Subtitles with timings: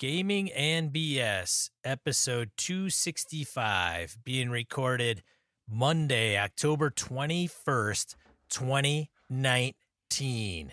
[0.00, 5.22] Gaming and BS, episode 265, being recorded
[5.68, 8.14] Monday, October 21st,
[8.48, 10.72] 2019.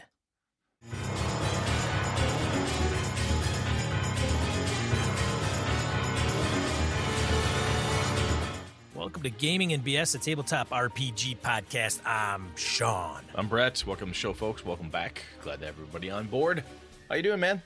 [8.95, 11.99] Welcome to Gaming and BS, a tabletop RPG podcast.
[12.05, 13.25] I'm Sean.
[13.35, 13.83] I'm Brett.
[13.85, 14.63] Welcome to the show, folks.
[14.63, 15.21] Welcome back.
[15.41, 16.63] Glad to have everybody on board.
[17.09, 17.61] How you doing, man?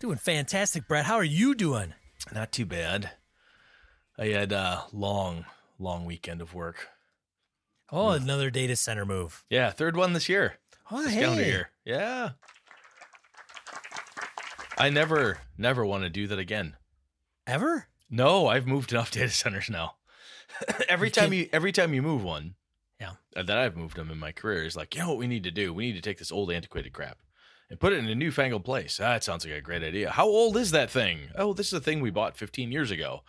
[0.00, 1.04] Doing fantastic, Brett.
[1.06, 1.94] How are you doing?
[2.34, 3.10] Not too bad.
[4.18, 5.44] I had a long,
[5.78, 6.88] long weekend of work.
[7.90, 9.44] Oh, another data center move.
[9.50, 10.54] Yeah, third one this year.
[10.90, 11.70] Oh, This calendar year.
[11.84, 12.30] Yeah.
[14.78, 16.76] I never, never want to do that again.
[17.46, 17.86] Ever?
[18.10, 19.96] No, I've moved enough data centers now.
[20.88, 22.54] every You time can't- you, every time you move one,
[23.00, 23.12] Yeah.
[23.36, 25.44] uh, that I've moved them in my career is like, you know what we need
[25.44, 25.72] to do?
[25.72, 27.18] We need to take this old antiquated crap
[27.72, 29.00] and put it in a newfangled place.
[29.00, 30.10] Ah, That sounds like a great idea.
[30.10, 31.30] How old is that thing?
[31.36, 33.22] Oh, this is a thing we bought 15 years ago.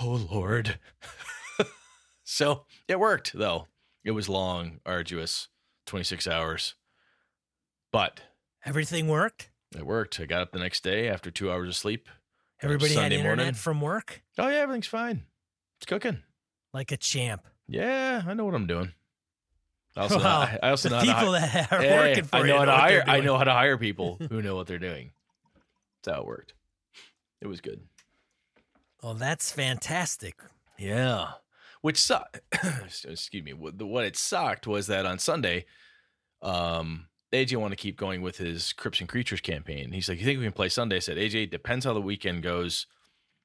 [0.00, 0.78] Oh Lord.
[2.24, 3.68] so it worked though.
[4.02, 5.48] It was long, arduous,
[5.86, 6.74] 26 hours,
[7.92, 8.20] but
[8.64, 9.50] Everything worked?
[9.76, 10.18] it worked.
[10.20, 12.08] I got up the next day after two hours of sleep.
[12.62, 13.54] Everybody Sunday had internet morning.
[13.54, 14.22] from work?
[14.38, 15.24] Oh yeah, everything's fine.
[15.78, 16.22] It's cooking.
[16.72, 17.46] Like a champ.
[17.68, 18.92] Yeah, I know what I'm doing.
[19.96, 20.56] I also, know, Wow.
[20.62, 22.72] I also know how to people that are working for I you know how to
[22.72, 23.04] hire.
[23.06, 25.12] I know how to hire people who know what they're doing.
[26.02, 26.54] That's how it worked.
[27.40, 27.80] It was good.
[29.02, 30.36] Well, that's fantastic.
[30.78, 31.32] Yeah,
[31.82, 32.40] which sucked.
[33.04, 33.52] Excuse me.
[33.52, 35.66] What, what it sucked was that on Sunday,
[36.42, 39.92] um, AJ wanted to keep going with his Crips and Creatures campaign.
[39.92, 42.42] He's like, "You think we can play Sunday?" I said, "AJ, depends how the weekend
[42.42, 42.86] goes,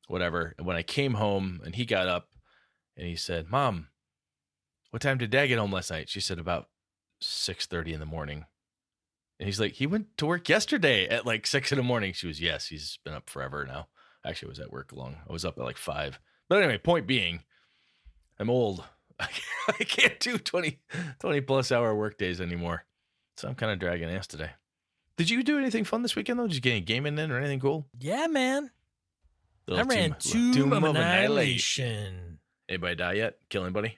[0.08, 2.30] whatever." And when I came home and he got up
[2.98, 3.89] and he said, "Mom,
[4.92, 6.70] what time did Dad get home last night?" She said, "About
[7.22, 8.46] six thirty in the morning."
[9.40, 12.28] And he's like, "He went to work yesterday at like six in the morning." She
[12.28, 13.88] was, "Yes, he's been up forever now."
[14.26, 15.18] Actually, I was at work long.
[15.30, 16.20] I was up at like five.
[16.50, 17.44] But anyway, point being,
[18.40, 18.84] I'm old.
[19.20, 20.80] I can't do 20,
[21.20, 22.86] 20 plus hour work days anymore.
[23.38, 24.52] So I'm kind of dragging ass today.
[25.18, 26.48] Did you do anything fun this weekend though?
[26.48, 27.86] Did you get any gaming in or anything cool?
[28.00, 28.72] Yeah, man.
[29.68, 32.40] I Little ran Tomb- Tomb, Tomb of Annihilation.
[32.68, 33.38] Anybody die yet?
[33.50, 33.98] Kill anybody?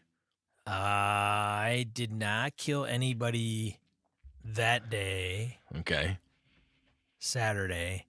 [0.68, 3.80] I did not kill anybody
[4.44, 6.18] that day, Okay.
[7.20, 8.06] Saturday.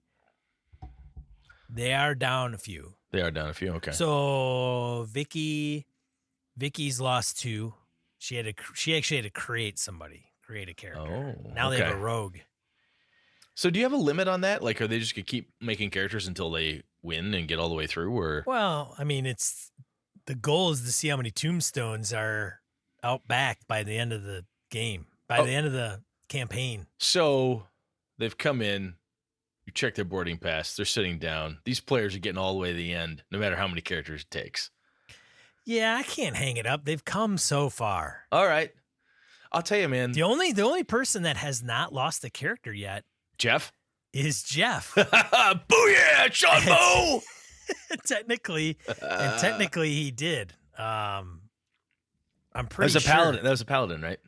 [1.69, 2.93] They are down a few.
[3.11, 3.71] They are down a few.
[3.73, 3.91] Okay.
[3.91, 5.85] So Vicky,
[6.57, 7.73] Vicky's lost two.
[8.17, 8.53] She had to.
[8.73, 11.35] She actually had to create somebody, create a character.
[11.37, 11.51] oh.
[11.53, 12.37] now they have a rogue.
[13.55, 14.63] So do you have a limit on that?
[14.63, 17.75] Like, are they just gonna keep making characters until they win and get all the
[17.75, 19.71] way through, or Well, I mean, it's
[20.25, 22.61] the goal is to see how many tombstones are
[23.03, 25.45] out back by the end of the game, by Oh.
[25.45, 26.87] the end of the campaign.
[26.99, 27.67] So
[28.17, 28.95] they've come in,
[29.65, 31.59] you check their boarding pass, they're sitting down.
[31.65, 34.21] These players are getting all the way to the end, no matter how many characters
[34.21, 34.69] it takes.
[35.65, 36.83] Yeah, I can't hang it up.
[36.85, 38.25] They've come so far.
[38.31, 38.71] All right.
[39.51, 40.11] I'll tell you, man.
[40.13, 43.03] The only the only person that has not lost a character yet
[43.37, 43.71] Jeff?
[44.11, 44.93] is Jeff.
[44.95, 47.21] Booyah, Sean Bo!
[48.05, 50.53] technically, and technically he did.
[50.77, 51.41] Um,
[52.55, 53.11] I'm that pretty was a sure.
[53.13, 53.43] paladin.
[53.43, 54.19] That was a paladin, right?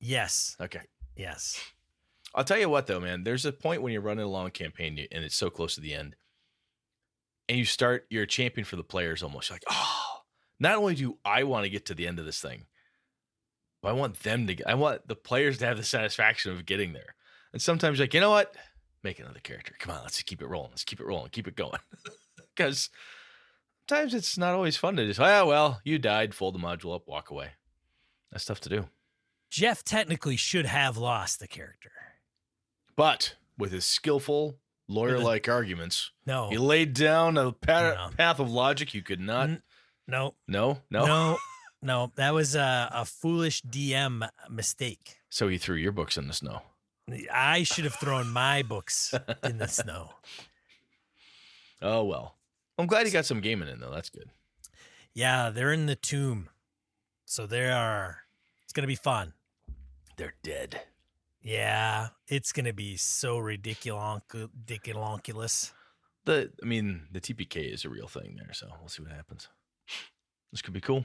[0.00, 0.80] Yes, Okay.
[1.16, 1.60] yes.
[2.34, 3.24] I'll tell you what, though, man.
[3.24, 5.92] There's a point when you're running a long campaign and it's so close to the
[5.94, 6.16] end,
[7.48, 8.06] and you start.
[8.10, 9.50] You're a champion for the players almost.
[9.50, 10.20] You're like, oh,
[10.58, 12.64] not only do I want to get to the end of this thing,
[13.82, 14.62] but I want them to.
[14.68, 17.14] I want the players to have the satisfaction of getting there.
[17.52, 18.54] And sometimes, you're like, you know what?
[19.04, 19.74] Make another character.
[19.78, 20.70] Come on, let's keep it rolling.
[20.70, 21.28] Let's keep it rolling.
[21.30, 21.78] Keep it going.
[22.56, 22.90] Because
[23.88, 26.34] sometimes it's not always fun to just, ah, well, you died.
[26.34, 27.50] Fold the module up, walk away.
[28.30, 28.88] That's tough to do.
[29.50, 31.92] Jeff technically should have lost the character.
[32.96, 34.56] But with his skillful,
[34.88, 38.10] lawyer like arguments, No, he laid down a pa- No.
[38.16, 39.44] path of logic you could not.
[39.50, 39.62] N-
[40.08, 41.38] no, No, no, no,
[41.82, 42.12] no.
[42.16, 45.16] That was a, a foolish DM mistake.
[45.30, 46.62] So he threw your books in the snow.
[47.32, 50.10] I should have thrown my books in the snow.
[51.80, 52.36] Oh, well.
[52.78, 53.90] I'm glad he got some gaming in, though.
[53.90, 54.30] That's good.
[55.14, 56.48] Yeah, they're in the tomb,
[57.24, 58.18] so they are.
[58.62, 59.34] It's gonna be fun.
[60.16, 60.80] They're dead.
[61.42, 64.42] Yeah, it's gonna be so ridiculous.
[66.24, 69.48] The, I mean, the TPK is a real thing there, so we'll see what happens.
[70.52, 71.04] This could be cool.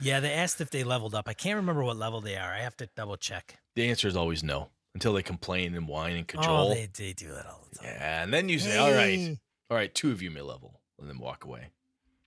[0.00, 1.28] Yeah, they asked if they leveled up.
[1.28, 2.52] I can't remember what level they are.
[2.52, 3.58] I have to double check.
[3.74, 6.70] The answer is always no until they complain and whine and oh, cajole.
[6.70, 7.86] Oh, they, they do that all the time.
[7.86, 9.38] yeah, and then you say, "All right, Hey.
[9.70, 11.68] All right, two of you may level," and then walk away.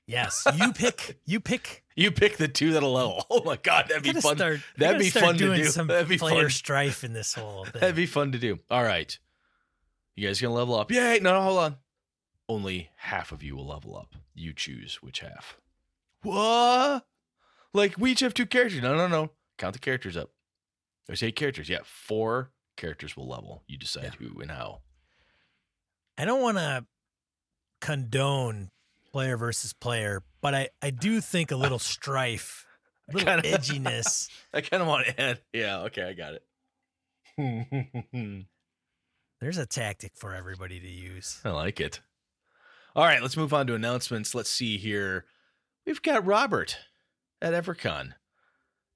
[0.06, 1.20] Yes, you pick.
[1.26, 1.84] You pick.
[1.96, 3.26] You pick the two that'll level.
[3.30, 4.36] Oh my god, that'd be fun.
[4.38, 5.66] Start, That'd be fun to do.
[5.66, 6.50] Some That'd be player fun.
[6.50, 7.80] strife in this whole thing.
[7.80, 8.60] That'd be fun to do.
[8.70, 9.18] All right.
[10.16, 10.92] You guys gonna level up?
[10.92, 11.20] Yay!
[11.22, 11.76] No, no, hold on.
[12.50, 14.16] Only half of you will level up.
[14.36, 15.58] You choose which half.
[16.24, 17.06] What?
[17.74, 18.82] Like we each have two characters.
[18.82, 19.32] No, no, no.
[19.58, 20.32] Count the characters up.
[21.08, 21.70] There's eight characters.
[21.70, 23.64] Yeah, four characters will level.
[23.68, 24.82] You decide who and how.
[26.18, 26.86] I don't want to
[27.84, 28.70] condone
[29.12, 32.66] player versus player, but I, I do think a little strife,
[33.10, 34.30] a little Kinda- edginess.
[34.54, 35.40] I kind of want to end.
[35.52, 36.44] Yeah, okay, I got it.
[39.42, 41.42] There's a tactic for everybody to use.
[41.44, 42.00] I like it.
[42.96, 44.34] All right, let's move on to announcements.
[44.34, 45.26] Let's see here.
[45.86, 46.78] We've got Robert
[47.42, 48.14] at Evercon.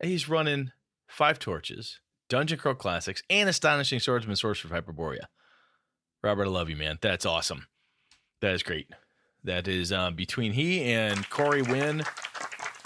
[0.02, 0.72] He's running
[1.08, 2.00] Five Torches,
[2.30, 5.26] Dungeon Crawl Classics, and Astonishing Swordsman Sorcerer of Hyperborea.
[6.24, 6.98] Robert, I love you, man.
[7.02, 7.68] That's awesome.
[8.42, 8.88] That is great.
[9.44, 12.04] That is um, between he and Corey Wynn,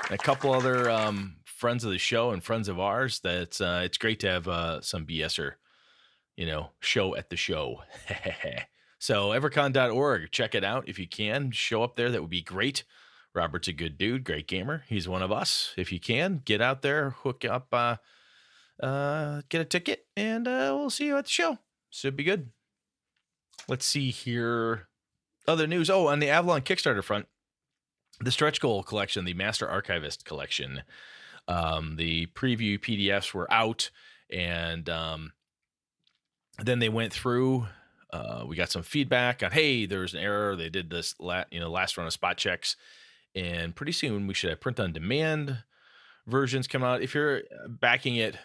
[0.09, 3.19] a couple other um, friends of the show and friends of ours.
[3.23, 5.53] That's uh, it's great to have uh, some BSer,
[6.37, 7.81] you know, show at the show.
[8.99, 11.51] so evercon.org, check it out if you can.
[11.51, 12.11] Show up there.
[12.11, 12.83] That would be great.
[13.33, 14.83] Robert's a good dude, great gamer.
[14.87, 15.73] He's one of us.
[15.77, 17.95] If you can, get out there, hook up, uh,
[18.81, 21.57] uh, get a ticket, and uh, we'll see you at the show.
[21.89, 22.49] Should be good.
[23.67, 24.87] Let's see here.
[25.47, 25.89] Other news.
[25.89, 27.27] Oh, on the Avalon Kickstarter front,
[28.19, 30.83] the stretch goal collection, the Master Archivist collection.
[31.47, 33.89] Um, the preview PDFs were out,
[34.29, 35.33] and um,
[36.59, 37.67] then they went through.
[38.11, 40.55] Uh, we got some feedback on, hey, there's an error.
[40.55, 42.75] They did this, la- you know, last run of spot checks,
[43.33, 45.63] and pretty soon we should have print on demand
[46.27, 47.01] versions come out.
[47.01, 48.35] If you're backing it,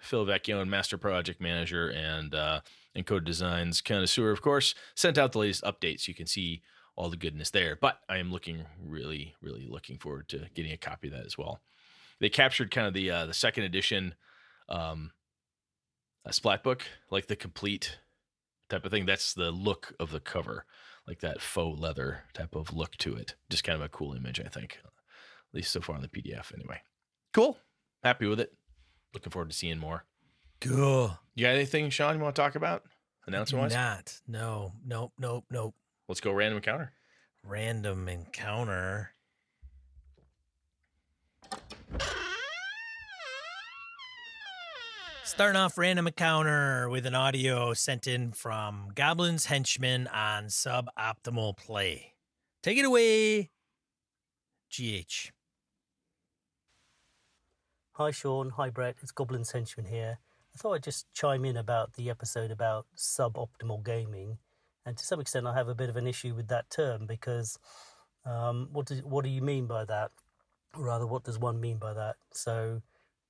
[0.00, 2.60] Phil Vecchione and Master Project Manager and uh,
[2.96, 6.08] Encoded Designs connoisseur, of course, sent out the latest updates.
[6.08, 6.62] You can see
[6.96, 7.76] all the goodness there.
[7.80, 11.38] But I am looking really, really looking forward to getting a copy of that as
[11.38, 11.60] well.
[12.20, 14.14] They captured kind of the uh, the second edition
[14.68, 15.12] um,
[16.24, 17.98] a splat book, like the complete
[18.68, 19.06] type of thing.
[19.06, 20.66] That's the look of the cover,
[21.06, 23.34] like that faux leather type of look to it.
[23.48, 24.78] Just kind of a cool image, I think.
[24.84, 26.82] At least so far on the PDF, anyway.
[27.32, 27.58] Cool.
[28.04, 28.52] Happy with it.
[29.14, 30.04] Looking forward to seeing more.
[30.60, 31.18] Cool.
[31.34, 32.84] You got anything, Sean, you want to talk about?
[33.26, 33.72] Announcement wise?
[33.72, 34.20] Not.
[34.28, 34.72] No.
[34.86, 35.12] Nope.
[35.18, 35.44] Nope.
[35.50, 35.74] Nope.
[36.08, 36.92] Let's go random encounter.
[37.44, 39.12] Random encounter.
[45.24, 52.14] Starting off random encounter with an audio sent in from Goblin's Henchman on Suboptimal Play.
[52.62, 53.50] Take it away,
[54.70, 55.30] GH.
[57.92, 60.18] Hi Sean, hi Brett, it's Goblin's Henchman here.
[60.54, 64.38] I thought I'd just chime in about the episode about suboptimal gaming,
[64.84, 67.58] and to some extent I have a bit of an issue with that term because
[68.24, 70.10] um, what do what do you mean by that?
[70.76, 72.16] Or rather, what does one mean by that?
[72.32, 72.82] So,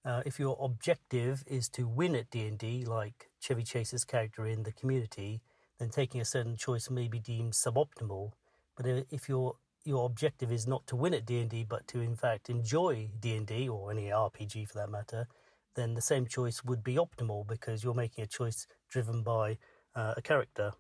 [0.05, 4.47] uh, if your objective is to win at D and D, like Chevy Chase's character
[4.47, 5.41] in the Community,
[5.79, 8.33] then taking a certain choice may be deemed suboptimal.
[8.77, 12.51] But if your your objective is not to win at D&D but to in fact
[12.51, 15.27] enjoy D&D or any RPG for that matter
[15.75, 19.59] then the same choice would be optimal because you're making a choice driven by
[19.95, 20.73] uh, a character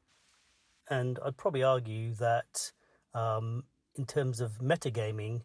[0.88, 2.72] and I'd probably argue that
[3.14, 3.64] um,
[3.96, 5.42] in terms of metagaming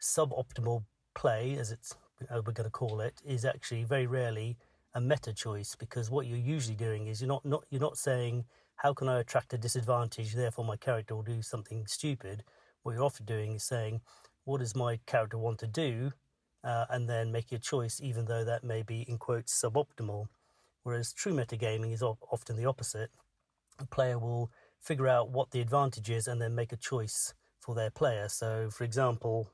[0.00, 0.84] suboptimal
[1.14, 1.94] play as it's
[2.30, 4.56] as we're going to call it is actually very rarely
[4.94, 8.44] a meta choice because what you're usually doing is you're not, not you're not saying
[8.76, 12.42] how can I attract a disadvantage therefore my character will do something stupid
[12.86, 14.00] what you're often doing is saying,
[14.44, 16.12] what does my character want to do?
[16.66, 20.26] Uh, and then making a choice, even though that may be, in quotes, suboptimal.
[20.82, 23.10] Whereas true metagaming is of- often the opposite.
[23.78, 27.76] A player will figure out what the advantage is and then make a choice for
[27.76, 28.28] their player.
[28.28, 29.48] So, for example,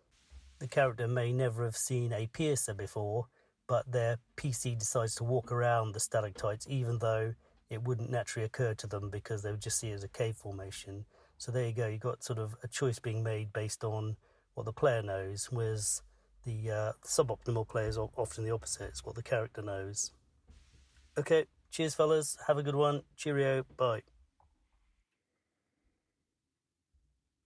[0.59, 3.27] the character may never have seen a piercer before,
[3.67, 7.35] but their PC decides to walk around the stalactites, even though
[7.69, 10.37] it wouldn't naturally occur to them because they would just see it as a cave
[10.37, 11.05] formation.
[11.37, 11.89] So there you go.
[11.89, 14.17] You've got sort of a choice being made based on
[14.55, 16.03] what the player knows, whereas
[16.45, 18.89] the uh, suboptimal player is o- often the opposite.
[18.89, 20.13] It's what the character knows.
[21.17, 22.37] Okay, cheers, fellas.
[22.47, 23.03] Have a good one.
[23.17, 23.65] Cheerio.
[23.77, 24.03] Bye.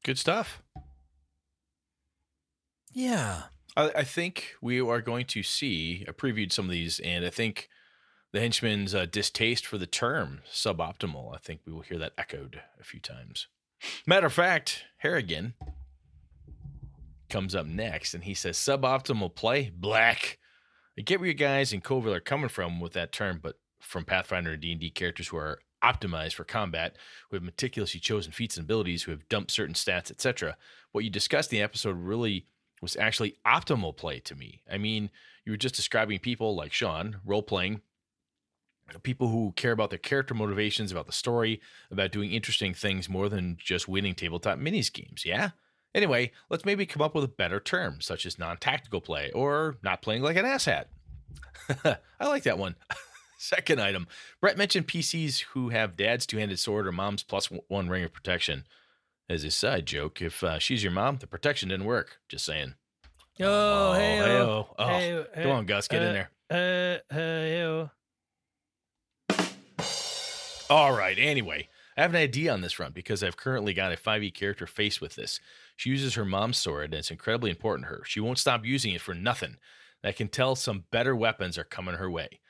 [0.05, 0.63] Good stuff.
[2.93, 3.43] Yeah.
[3.77, 6.05] I, I think we are going to see.
[6.09, 7.69] I previewed some of these, and I think
[8.33, 11.35] the henchman's uh, distaste for the term suboptimal.
[11.35, 13.49] I think we will hear that echoed a few times.
[14.07, 15.55] Matter of fact, Harrigan
[17.37, 20.39] comes up next, and he says suboptimal play black.
[20.99, 24.07] I get where you guys in Coville are coming from with that term, but from
[24.07, 26.97] Pathfinder and D and D characters who are optimized for combat,
[27.29, 30.57] who have meticulously chosen feats and abilities, who have dumped certain stats, etc.
[30.93, 32.47] What you discussed in the episode really
[32.81, 34.63] was actually optimal play to me.
[34.73, 35.11] I mean,
[35.45, 37.83] you were just describing people like Sean role playing
[39.03, 43.29] people who care about their character motivations, about the story, about doing interesting things more
[43.29, 45.27] than just winning tabletop minis games.
[45.27, 45.51] Yeah.
[45.97, 50.03] Anyway, let's maybe come up with a better term, such as non-tactical play or not
[50.03, 50.85] playing like an asshat.
[52.21, 52.77] I like that one.
[53.39, 54.07] Second item.
[54.43, 58.65] Brett mentioned PCs who have dad's two-handed sword or mom's plus one ring of protection.
[59.29, 62.19] As a side joke, if uh, she's your mom, the protection didn't work.
[62.29, 62.75] Just saying.
[63.41, 64.69] Oh, hey, hey-o.
[64.79, 67.01] oh, come on, Gus, get uh, in there.
[67.11, 67.89] Uh, hey,
[70.71, 71.19] All right.
[71.19, 74.67] Anyway, I have an idea on this front because I've currently got a 5e character
[74.67, 75.41] faced with this.
[75.77, 78.03] She uses her mom's sword, and it's incredibly important to her.
[78.05, 79.57] She won't stop using it for nothing.
[80.05, 82.41] I can tell some better weapons are coming her way.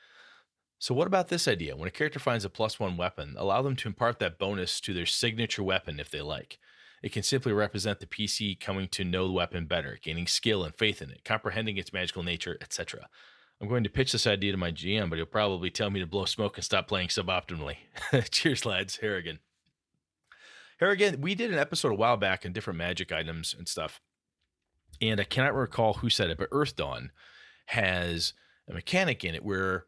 [0.79, 1.75] So, what about this idea?
[1.75, 4.93] When a character finds a plus one weapon, allow them to impart that bonus to
[4.93, 6.59] their signature weapon if they like.
[7.01, 10.75] It can simply represent the PC coming to know the weapon better, gaining skill and
[10.75, 13.07] faith in it, comprehending its magical nature, etc.
[13.61, 16.05] I'm going to pitch this idea to my GM, but he'll probably tell me to
[16.05, 17.77] blow smoke and stop playing suboptimally.
[18.31, 18.97] Cheers, lads.
[18.97, 19.39] Harrigan.
[20.79, 23.99] Harrigan, we did an episode a while back on different magic items and stuff.
[25.01, 27.09] And I cannot recall who said it, but Earthdawn
[27.67, 28.33] has
[28.69, 29.85] a mechanic in it where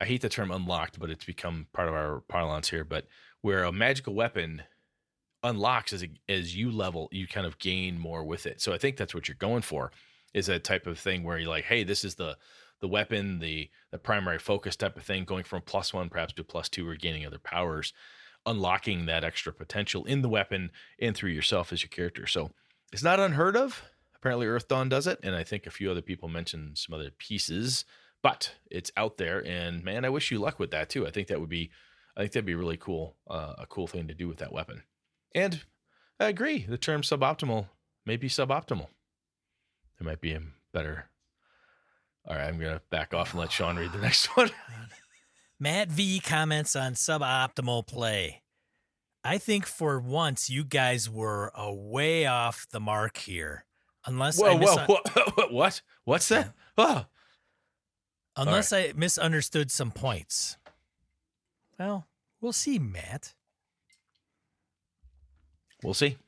[0.00, 3.06] I hate the term unlocked, but it's become part of our parlance here, but
[3.42, 4.62] where a magical weapon
[5.42, 8.60] unlocks as as you level, you kind of gain more with it.
[8.60, 9.92] So I think that's what you're going for
[10.36, 12.36] is a type of thing where you're like, hey, this is the
[12.80, 16.44] the weapon, the the primary focus type of thing, going from plus one perhaps to
[16.44, 17.94] plus two or gaining other powers,
[18.44, 22.26] unlocking that extra potential in the weapon and through yourself as your character.
[22.26, 22.50] So
[22.92, 23.82] it's not unheard of.
[24.14, 27.86] Apparently Earthdawn does it, and I think a few other people mentioned some other pieces,
[28.22, 29.44] but it's out there.
[29.46, 31.06] And man, I wish you luck with that too.
[31.06, 31.70] I think that would be,
[32.14, 34.82] I think that'd be really cool, uh, a cool thing to do with that weapon.
[35.34, 35.62] And
[36.20, 37.68] I agree, the term suboptimal
[38.04, 38.88] may be suboptimal
[39.98, 41.06] there might be a better.
[42.26, 44.50] All right, I'm gonna back off and let Sean read the next one.
[45.60, 48.42] Matt V comments on suboptimal play.
[49.24, 53.64] I think for once you guys were a way off the mark here.
[54.04, 54.98] Unless whoa, I mis- whoa,
[55.36, 55.82] whoa, what?
[56.04, 56.52] What's that?
[56.78, 57.06] Oh.
[58.36, 58.90] Unless right.
[58.94, 60.58] I misunderstood some points.
[61.78, 62.06] Well,
[62.40, 63.34] we'll see, Matt.
[65.82, 66.18] We'll see.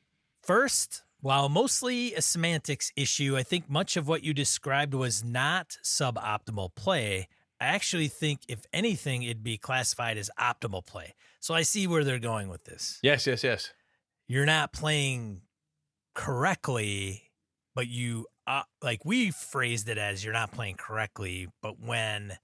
[0.41, 5.77] First, while mostly a semantics issue, I think much of what you described was not
[5.83, 7.27] suboptimal play.
[7.59, 11.13] I actually think, if anything, it'd be classified as optimal play.
[11.41, 12.99] So I see where they're going with this.
[13.03, 13.73] Yes, yes, yes.
[14.27, 15.41] You're not playing
[16.15, 17.23] correctly,
[17.75, 22.37] but you, uh, like we phrased it as you're not playing correctly, but when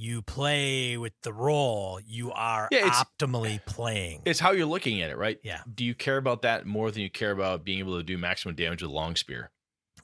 [0.00, 4.22] you play with the role, you are yeah, optimally playing.
[4.24, 5.38] It's how you're looking at it, right?
[5.42, 5.60] Yeah.
[5.72, 8.54] Do you care about that more than you care about being able to do maximum
[8.54, 9.50] damage with long spear?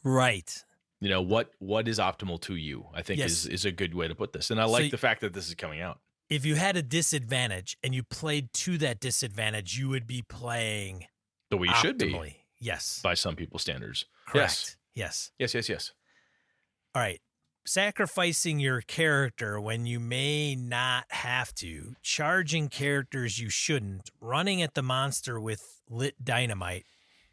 [0.02, 0.64] Right.
[1.00, 2.86] You know what what is optimal to you?
[2.94, 3.30] I think yes.
[3.30, 4.50] is is a good way to put this.
[4.50, 6.00] And I like so the fact that this is coming out.
[6.28, 11.06] If you had a disadvantage and you played to that disadvantage, you would be playing
[11.50, 11.80] the way you optimally.
[11.80, 12.36] should be.
[12.58, 13.00] Yes.
[13.02, 14.06] By some people's standards.
[14.26, 14.76] Correct.
[14.94, 15.30] Yes.
[15.38, 15.92] Yes, yes, yes.
[16.94, 17.20] All right
[17.66, 24.74] sacrificing your character when you may not have to, charging characters you shouldn't, running at
[24.74, 26.86] the monster with lit dynamite,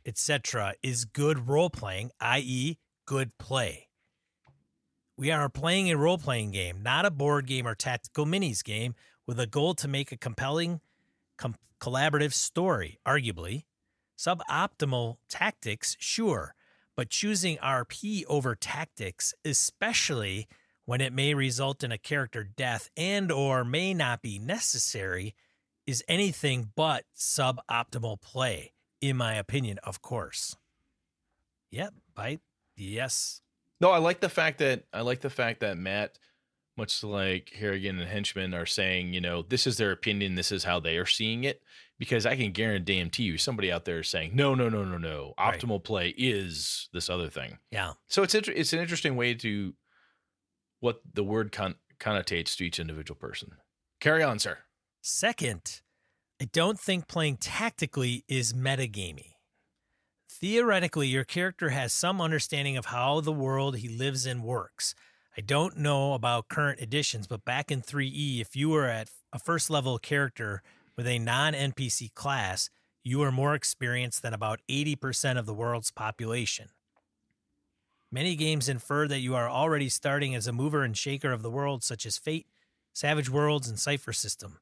[0.06, 3.88] etc., is good role playing, i.e., good play.
[5.18, 8.96] We are playing a role playing game, not a board game or tactical minis game,
[9.28, 10.82] with a goal to make a compelling,
[11.38, 13.66] com- collaborative story, arguably.
[14.18, 16.56] Suboptimal tactics, sure
[16.96, 20.48] but choosing RP over tactics, especially
[20.86, 25.34] when it may result in a character death and or may not be necessary,
[25.88, 30.56] is anything but suboptimal play, in my opinion, of course.
[31.72, 32.42] Yep, bite.
[32.76, 33.42] Yes.
[33.82, 36.18] No, I like the fact that I like the fact that Matt
[36.78, 40.64] much like Harrigan and Henchman are saying, you know, this is their opinion, this is
[40.64, 41.62] how they are seeing it.
[42.00, 45.34] Because I can guarantee you, somebody out there is saying, no, no, no, no, no.
[45.40, 45.84] Optimal right.
[45.84, 47.60] play is this other thing.
[47.72, 47.94] Yeah.
[48.08, 49.74] So it's inter- it's an interesting way to
[50.80, 53.52] what the word con- connotates to each individual person.
[54.02, 54.58] Carry on, sir.
[55.02, 55.82] Second,
[56.42, 59.34] I don't think playing tactically is metagamey.
[60.30, 64.94] Theoretically, your character has some understanding of how the world he lives in works
[65.36, 69.40] I don't know about current editions, but back in 3E, if you were at a
[69.40, 70.62] first level character
[70.96, 72.70] with a non NPC class,
[73.04, 76.70] you are more experienced than about 80% of the world's population.
[78.12, 81.50] Many games infer that you are already starting as a mover and shaker of the
[81.50, 82.48] world, such as Fate,
[82.94, 84.60] Savage Worlds, and Cypher System.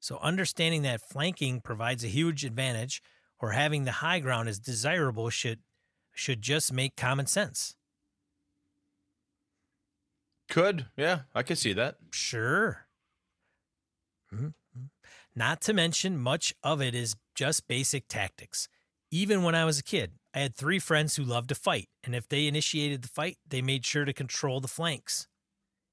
[0.00, 3.02] So, understanding that flanking provides a huge advantage
[3.38, 5.60] or having the high ground is desirable should,
[6.14, 7.74] should just make common sense.
[10.48, 10.86] Could.
[10.96, 11.96] Yeah, I could see that.
[12.10, 12.86] Sure.
[14.30, 14.48] Hmm?
[15.38, 18.66] Not to mention, much of it is just basic tactics.
[19.12, 22.12] Even when I was a kid, I had three friends who loved to fight, and
[22.12, 25.28] if they initiated the fight, they made sure to control the flanks.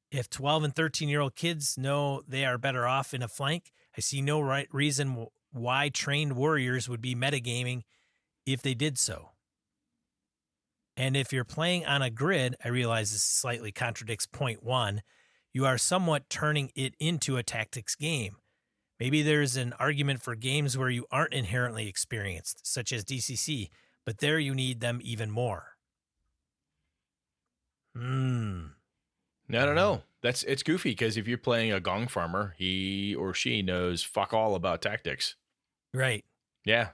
[0.09, 3.71] If 12 and 13 year old kids know they are better off in a flank,
[3.95, 7.83] I see no right reason why trained warriors would be metagaming
[8.47, 9.29] if they did so.
[10.97, 15.03] And if you're playing on a grid, I realize this slightly contradicts point one,
[15.53, 18.37] you are somewhat turning it into a tactics game.
[18.99, 23.69] Maybe there's an argument for games where you aren't inherently experienced, such as DCC,
[24.05, 25.75] but there you need them even more.
[27.95, 28.67] Hmm.
[29.49, 30.01] I don't know.
[30.21, 34.33] That's it's goofy because if you're playing a gong farmer, he or she knows fuck
[34.33, 35.35] all about tactics.
[35.93, 36.25] Right.
[36.65, 36.89] Yeah.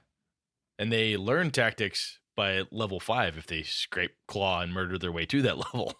[0.78, 5.24] And they learn tactics by level five if they scrape claw and murder their way
[5.26, 5.94] to that level,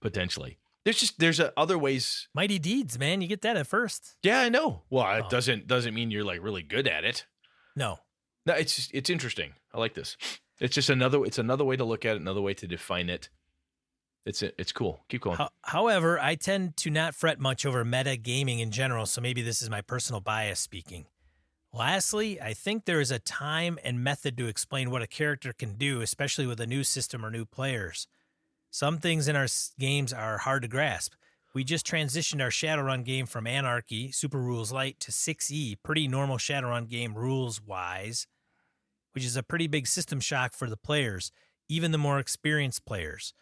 [0.00, 0.58] potentially.
[0.84, 2.28] There's just there's uh, other ways.
[2.34, 3.20] Mighty deeds, man.
[3.22, 4.16] You get that at first.
[4.22, 4.82] Yeah, I know.
[4.90, 5.28] Well, it Oh.
[5.30, 7.26] doesn't doesn't mean you're like really good at it.
[7.74, 7.98] No.
[8.46, 9.54] No, it's just, it's interesting.
[9.72, 10.16] I like this.
[10.60, 13.28] It's just another it's another way to look at it, another way to define it.
[14.26, 15.04] It's it's cool.
[15.08, 15.38] Keep going.
[15.62, 19.60] However, I tend to not fret much over meta gaming in general, so maybe this
[19.62, 21.06] is my personal bias speaking.
[21.72, 25.74] Lastly, I think there is a time and method to explain what a character can
[25.74, 28.06] do, especially with a new system or new players.
[28.74, 29.46] Some things in our
[29.78, 31.12] games are hard to grasp.
[31.54, 36.38] We just transitioned our Shadowrun game from Anarchy, Super Rules Light, to 6E, pretty normal
[36.38, 38.26] Shadowrun game rules wise,
[39.12, 41.30] which is a pretty big system shock for the players,
[41.68, 43.32] even the more experienced players.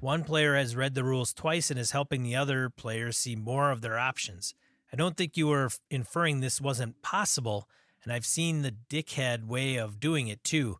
[0.00, 3.70] One player has read the rules twice and is helping the other players see more
[3.70, 4.54] of their options.
[4.92, 7.70] I don't think you were inferring this wasn't possible,
[8.02, 10.76] and I've seen the dickhead way of doing it too.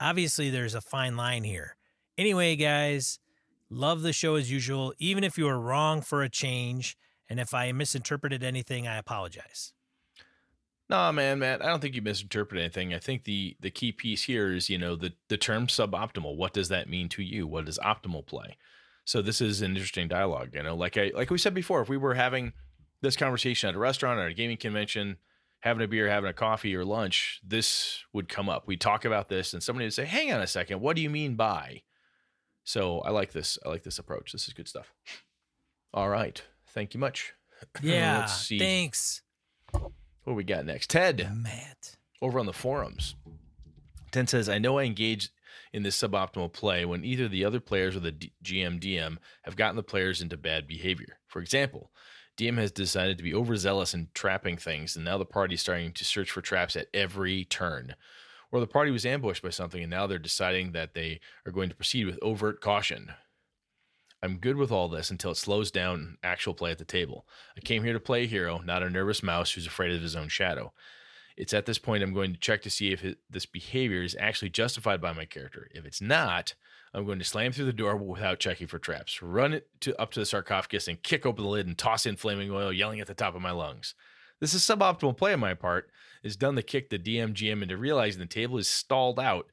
[0.00, 1.76] Obviously, there's a fine line here.
[2.16, 3.18] Anyway, guys,
[3.74, 6.96] love the show as usual, even if you are wrong for a change.
[7.28, 9.72] And if I misinterpreted anything, I apologize.
[10.90, 12.92] No, man, Matt, I don't think you misinterpreted anything.
[12.92, 16.36] I think the the key piece here is, you know, the the term suboptimal.
[16.36, 17.46] What does that mean to you?
[17.46, 18.58] What does optimal play?
[19.06, 20.50] So this is an interesting dialogue.
[20.52, 22.52] You know, like I like we said before, if we were having
[23.00, 25.16] this conversation at a restaurant or a gaming convention,
[25.60, 28.66] having a beer, having a coffee or lunch, this would come up.
[28.66, 31.10] We'd talk about this, and somebody would say, "Hang on a second, what do you
[31.10, 31.82] mean by?"
[32.64, 33.58] So I like this.
[33.64, 34.32] I like this approach.
[34.32, 34.92] This is good stuff.
[35.92, 37.32] All right, thank you much.
[37.82, 38.58] Yeah, Let's see.
[38.58, 39.22] thanks,
[39.72, 40.90] What we got next?
[40.90, 41.96] Ted Matt.
[42.20, 43.14] over on the forums.
[44.10, 45.30] Ted says, I know I engaged
[45.72, 49.56] in this suboptimal play when either the other players or the D- GM DM have
[49.56, 51.18] gotten the players into bad behavior.
[51.26, 51.90] For example,
[52.36, 55.92] DM has decided to be overzealous in trapping things, and now the party is starting
[55.92, 57.94] to search for traps at every turn.
[58.54, 61.70] Or the party was ambushed by something, and now they're deciding that they are going
[61.70, 63.10] to proceed with overt caution.
[64.22, 67.26] I'm good with all this until it slows down actual play at the table.
[67.56, 70.14] I came here to play a hero, not a nervous mouse who's afraid of his
[70.14, 70.72] own shadow.
[71.36, 74.16] It's at this point I'm going to check to see if it, this behavior is
[74.20, 75.68] actually justified by my character.
[75.74, 76.54] If it's not,
[76.94, 80.12] I'm going to slam through the door without checking for traps, run it to up
[80.12, 83.08] to the sarcophagus, and kick open the lid and toss in flaming oil, yelling at
[83.08, 83.96] the top of my lungs.
[84.44, 85.88] This is suboptimal play on my part.
[86.22, 89.46] It's done to kick the DM GM into realizing the table is stalled out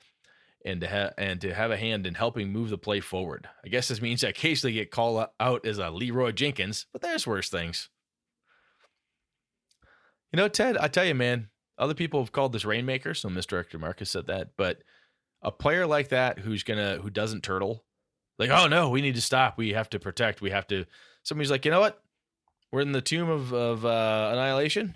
[0.66, 3.48] and to have and to have a hand in helping move the play forward.
[3.64, 7.26] I guess this means I occasionally get called out as a Leeroy Jenkins, but there's
[7.26, 7.88] worse things.
[10.34, 13.80] You know, Ted, I tell you, man, other people have called this Rainmaker, so Misdirector
[13.80, 14.84] Marcus said that, but
[15.42, 17.86] a player like that who's gonna who doesn't turtle,
[18.38, 19.58] like, oh no, we need to stop.
[19.58, 20.42] We have to protect.
[20.42, 20.84] We have to.
[21.24, 22.04] Somebody's like, you know what?
[22.72, 24.96] We're in the tomb of of uh, annihilation.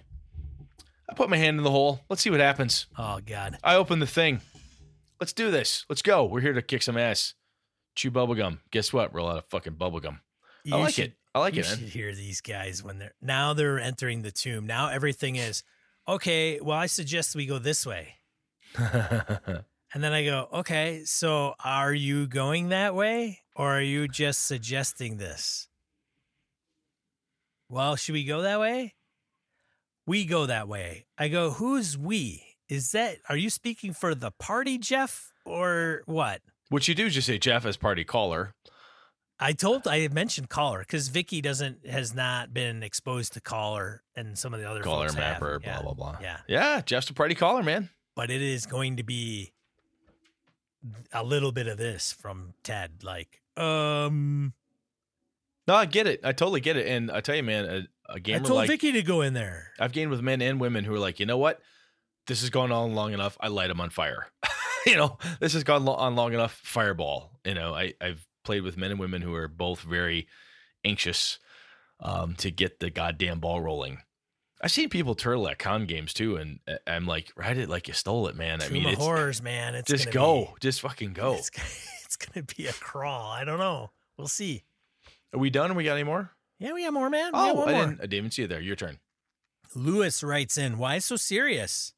[1.10, 2.02] I put my hand in the hole.
[2.10, 2.88] Let's see what happens.
[2.98, 3.58] Oh God.
[3.64, 4.42] I open the thing.
[5.20, 5.86] Let's do this.
[5.90, 6.26] Let's go.
[6.26, 7.34] We're here to kick some ass.
[7.96, 8.60] Chew bubblegum.
[8.72, 9.14] Guess what?
[9.14, 10.20] We're a lot of fucking bubblegum.
[10.72, 11.14] I like should- it.
[11.34, 11.90] I like you it, should man.
[11.90, 14.66] hear these guys when they're now they're entering the tomb.
[14.66, 15.64] Now everything is
[16.08, 16.62] okay.
[16.62, 18.16] Well, I suggest we go this way,
[18.78, 21.02] and then I go, okay.
[21.04, 25.68] So are you going that way, or are you just suggesting this?
[27.76, 28.94] Well, should we go that way?
[30.08, 31.08] We go that way.
[31.18, 32.42] I go, who's we?
[32.70, 36.40] Is that are you speaking for the party, Jeff, or what?
[36.70, 38.54] what you do is just say Jeff as party caller.
[39.42, 44.38] I told I mentioned caller because Vicky doesn't has not been exposed to caller and
[44.40, 45.82] some of the other Caller mapper, Yeah.
[45.82, 46.18] blah blah blah.
[46.22, 47.90] Yeah, Yeah, Jeff's a party caller, man.
[48.16, 49.52] but it is going to be
[51.12, 53.04] a little bit of this from Ted.
[53.04, 54.54] Like, um,
[55.68, 56.22] No, I get it.
[56.24, 56.88] I totally get it.
[56.88, 59.34] And I tell you, man, a, a gamer I told like Vicky to go in
[59.34, 59.72] there.
[59.80, 61.60] I've gained with men and women who are like, you know what?
[62.28, 63.38] This has gone on long enough.
[63.40, 64.28] I light them on fire.
[64.86, 66.60] you know, this has gone on long enough.
[66.64, 67.40] Fireball.
[67.44, 70.28] You know, I, I've played with men and women who are both very
[70.84, 71.40] anxious
[72.00, 74.00] um, to get the goddamn ball rolling.
[74.62, 77.88] I've seen people turtle at con games too, and uh, I'm like, ride it like
[77.88, 78.62] you stole it, man.
[78.62, 79.76] I Tomb mean, it's, horrors, man.
[79.76, 81.36] It's just go, be- just fucking go.
[81.36, 81.52] It's,
[82.06, 83.32] it's gonna be a crawl.
[83.32, 83.92] I don't know.
[84.18, 84.64] We'll see.
[85.36, 85.76] Are we done?
[85.76, 86.32] We got any more?
[86.60, 87.28] Yeah, we got more, man.
[87.28, 87.82] We got Oh, one I more.
[87.88, 88.62] didn't, I didn't even see it there.
[88.62, 89.00] Your turn.
[89.76, 91.94] Lewis writes in, Why so serious?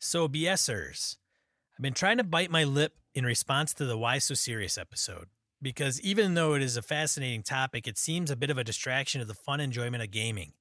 [0.00, 1.16] So, BSers,
[1.78, 5.28] I've been trying to bite my lip in response to the Why So Serious episode
[5.62, 9.22] because even though it is a fascinating topic, it seems a bit of a distraction
[9.22, 10.52] of the fun enjoyment of gaming.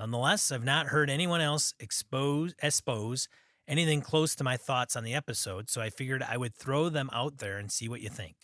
[0.00, 3.28] Nonetheless, I've not heard anyone else expose, expose
[3.68, 7.08] anything close to my thoughts on the episode, so I figured I would throw them
[7.12, 8.34] out there and see what you think.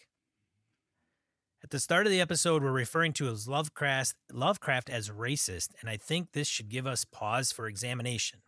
[1.66, 5.90] At the start of the episode, we're referring to as Lovecraft, Lovecraft as racist, and
[5.90, 8.42] I think this should give us pause for examination.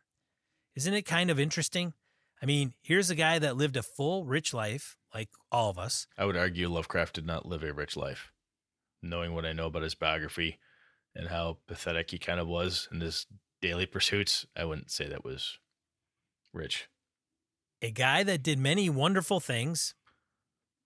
[0.76, 1.94] Isn't it kind of interesting?
[2.40, 6.06] I mean, here's a guy that lived a full, rich life, like all of us.
[6.16, 8.30] I would argue Lovecraft did not live a rich life.
[9.02, 10.60] Knowing what I know about his biography
[11.12, 13.26] and how pathetic he kind of was in his
[13.60, 15.58] daily pursuits, I wouldn't say that was
[16.54, 16.88] rich.
[17.82, 19.96] A guy that did many wonderful things,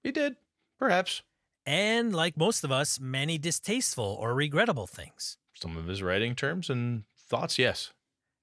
[0.02, 0.36] He did,
[0.78, 1.20] perhaps.
[1.66, 5.36] And like most of us, many distasteful or regrettable things.
[5.54, 7.92] Some of his writing terms and thoughts, yes.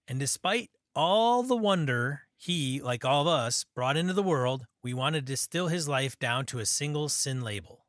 [0.07, 4.93] And despite all the wonder he, like all of us, brought into the world, we
[4.93, 7.85] want to distill his life down to a single sin label.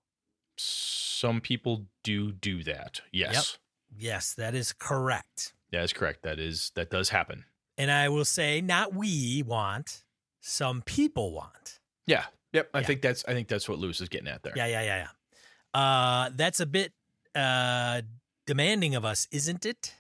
[0.59, 3.01] Some people do do that.
[3.12, 3.59] Yes.
[3.97, 5.55] Yes, that is correct.
[5.73, 6.23] That is correct.
[6.23, 7.45] That is that does happen.
[7.79, 10.05] And I will say, not we want,
[10.40, 11.79] some people want.
[12.07, 12.25] Yeah.
[12.53, 12.71] Yep.
[12.75, 12.87] I Yeah.
[12.87, 14.53] think that's I think that's what Lewis is getting at there.
[14.57, 15.09] Yeah, yeah, yeah, yeah.
[15.74, 16.92] Uh, that's a bit
[17.35, 18.02] uh,
[18.46, 19.94] demanding of us, isn't it?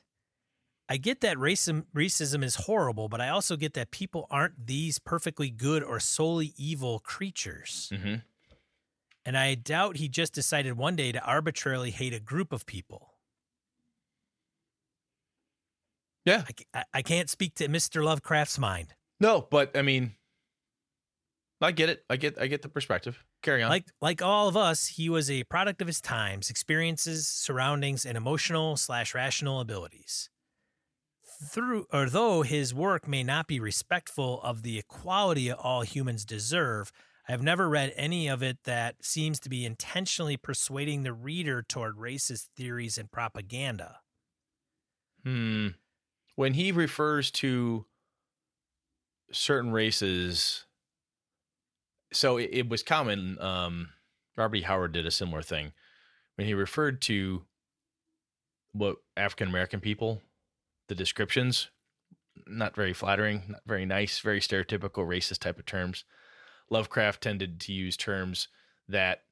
[0.88, 4.98] I get that racism, racism is horrible, but I also get that people aren't these
[4.98, 7.92] perfectly good or solely evil creatures.
[7.94, 8.16] hmm
[9.24, 13.14] And I doubt he just decided one day to arbitrarily hate a group of people.
[16.24, 16.44] Yeah.
[16.74, 18.02] I, I- I can't speak to Mr.
[18.04, 18.88] Lovecraft's mind.
[19.20, 20.14] No, but I mean
[21.60, 22.04] I get it.
[22.10, 23.22] I get I get the perspective.
[23.42, 23.70] Carry on.
[23.70, 28.16] Like like all of us, he was a product of his times, experiences, surroundings, and
[28.16, 30.28] emotional slash rational abilities.
[31.42, 36.92] Through or though his work may not be respectful of the equality all humans deserve,
[37.28, 41.62] I have never read any of it that seems to be intentionally persuading the reader
[41.62, 44.00] toward racist theories and propaganda.
[45.24, 45.68] Hmm.
[46.34, 47.86] When he refers to
[49.32, 50.66] certain races,
[52.12, 53.40] so it, it was common.
[53.40, 53.90] Um,
[54.36, 54.62] Robert E.
[54.62, 55.72] Howard did a similar thing
[56.36, 57.42] when he referred to
[58.72, 60.22] what African American people,
[60.88, 61.68] the descriptions,
[62.46, 66.04] not very flattering, not very nice, very stereotypical racist type of terms.
[66.70, 68.48] Lovecraft tended to use terms
[68.88, 69.22] that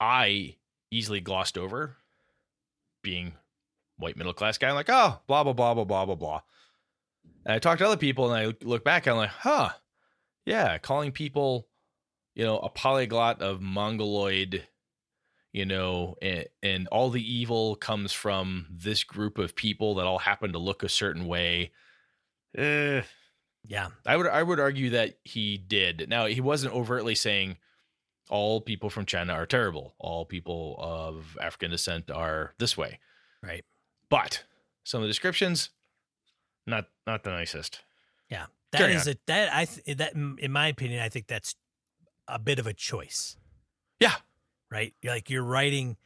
[0.00, 0.56] I
[0.90, 1.96] easily glossed over,
[3.02, 3.34] being
[3.98, 4.68] white middle class guy.
[4.68, 6.40] I'm like, oh, blah blah blah blah blah blah blah.
[7.44, 9.70] And I talk to other people, and I look back, and I'm like, huh,
[10.44, 11.68] yeah, calling people,
[12.36, 14.68] you know, a polyglot of mongoloid,
[15.52, 20.18] you know, and, and all the evil comes from this group of people that all
[20.18, 21.72] happen to look a certain way.
[22.56, 23.02] Eh,
[23.64, 23.88] Yeah.
[24.06, 26.08] I would I would argue that he did.
[26.08, 27.56] Now he wasn't overtly saying
[28.28, 29.94] all people from China are terrible.
[29.98, 32.98] All people of African descent are this way.
[33.42, 33.64] Right.
[34.10, 34.44] But
[34.84, 35.70] some of the descriptions,
[36.66, 37.80] not not the nicest.
[38.30, 38.46] Yeah.
[38.72, 39.14] That Carry is on.
[39.14, 41.54] a that I th- that in my opinion, I think that's
[42.28, 43.36] a bit of a choice.
[44.00, 44.14] Yeah.
[44.70, 44.94] right?
[45.04, 45.96] Like you're writing,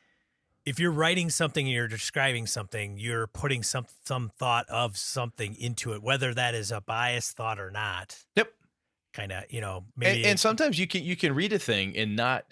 [0.67, 5.55] if you're writing something and you're describing something, you're putting some some thought of something
[5.57, 8.19] into it, whether that is a biased thought or not.
[8.37, 8.53] Yep.
[9.15, 10.25] Kind of, you know, And, maybe.
[10.25, 12.45] and it- sometimes you can you can read a thing and not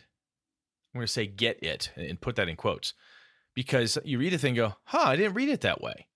[0.94, 2.94] I'm going to say get it and put that in quotes
[3.54, 6.08] because you read a thing and go, "Huh, I didn't read it that way."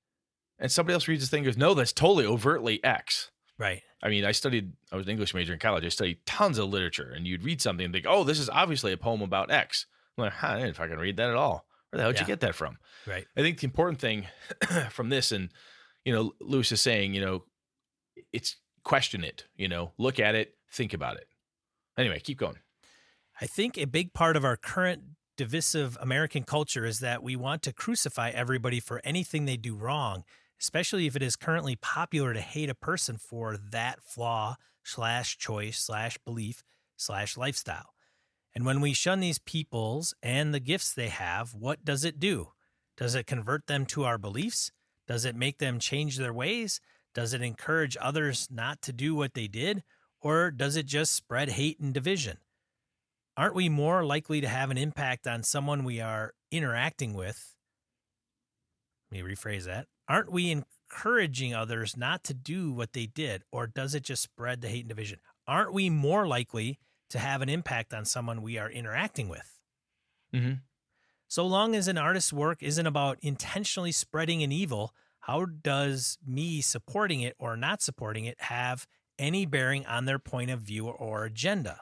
[0.58, 3.30] And somebody else reads the thing and goes, "No, that's totally overtly X."
[3.62, 3.82] right.
[4.02, 5.84] I mean, I studied, I was an English major in college.
[5.84, 8.92] I studied tons of literature, and you'd read something and think, oh, this is obviously
[8.92, 9.86] a poem about X.
[10.18, 11.64] I'm like, huh, I didn't fucking read that at all.
[11.90, 12.22] Where the hell did Yeah.
[12.22, 12.78] you get that from?
[13.06, 13.24] Right.
[13.36, 14.26] I think the important thing
[14.90, 15.50] from this, and,
[16.04, 17.44] you know, Lewis is saying, you know,
[18.32, 21.28] it's question it, you know, look at it, think about it.
[21.96, 22.56] Anyway, keep going.
[23.40, 25.02] I think a big part of our current
[25.36, 30.24] divisive American culture is that we want to crucify everybody for anything they do wrong,
[30.62, 35.78] especially if it is currently popular to hate a person for that flaw slash choice
[35.78, 36.62] slash belief
[36.96, 37.94] slash lifestyle.
[38.54, 42.48] And when we shun these peoples and the gifts they have, what does it do?
[42.96, 44.70] Does it convert them to our beliefs?
[45.06, 46.80] Does it make them change their ways?
[47.14, 49.82] Does it encourage others not to do what they did?
[50.20, 52.38] Or does it just spread hate and division?
[53.36, 57.51] aren't we more likely to have an impact on someone we are interacting with?
[59.12, 59.88] Let me rephrase that.
[60.08, 64.62] Aren't we encouraging others not to do what they did, or does it just spread
[64.62, 65.18] the hate and division?
[65.46, 66.78] Aren't we more likely
[67.10, 69.60] to have an impact on someone we are interacting with?
[70.34, 70.54] Mm-hmm.
[71.28, 76.62] So long as an artist's work isn't about intentionally spreading an evil, how does me
[76.62, 78.86] supporting it or not supporting it have
[79.18, 81.80] any bearing on their point of view or agenda?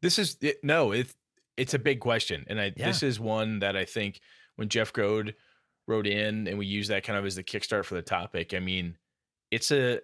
[0.00, 1.14] This is it, no, it's
[1.56, 2.86] it's a big question, and I Yeah.
[2.86, 4.20] this is one that I think
[4.56, 5.34] when Jeff Grode
[5.86, 8.52] wrote in and we use that kind of as the kickstart for the topic.
[8.54, 8.96] I mean,
[9.50, 10.00] it's a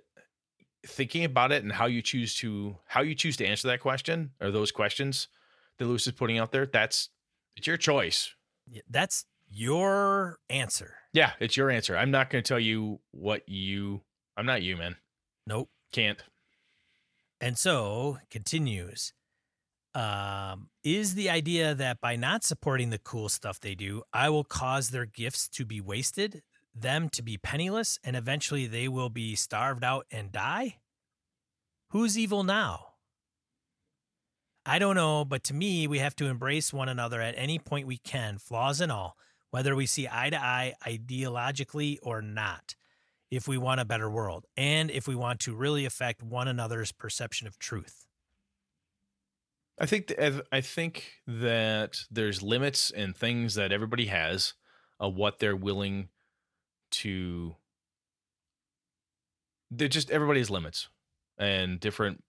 [0.87, 4.31] thinking about it and how you choose to how you choose to answer that question
[4.41, 5.29] or those questions
[5.79, 6.67] that Lewis is putting out there.
[6.67, 7.09] That's
[7.57, 8.35] it's your choice.
[8.89, 10.95] That's your answer.
[11.13, 11.97] Yeah, it's your answer.
[11.97, 14.03] I'm not going to tell you what you.
[14.37, 14.97] I'm not you, man.
[15.47, 15.69] Nope.
[15.93, 16.23] Can't.
[17.41, 19.13] And so continues.
[19.95, 24.45] Um, is the idea that by not supporting the cool stuff they do, I will
[24.45, 26.43] cause their gifts to be wasted,
[26.75, 30.79] them to be penniless, and eventually they will be starved out and die?
[31.91, 32.87] Who's evil now?
[34.65, 37.87] I don't know, but to me, we have to embrace one another at any point
[37.87, 39.17] we can, flaws and all,
[39.51, 42.77] whether we see eye to eye ideologically or not,
[43.31, 46.93] if we want a better world, and if we want to really affect one another's
[46.93, 48.07] perception of truth.
[49.79, 54.55] I think th- I think that there's limits and things that everybody has
[55.01, 56.09] of what they're willing
[56.93, 57.57] to.
[59.71, 60.89] They're just everybody has limits
[61.39, 62.23] and different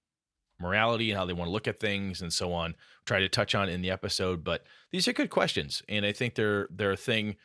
[0.59, 2.75] morality and how they want to look at things and so on.
[3.05, 6.35] Try to touch on in the episode, but these are good questions, and I think
[6.35, 7.35] they're they're a thing.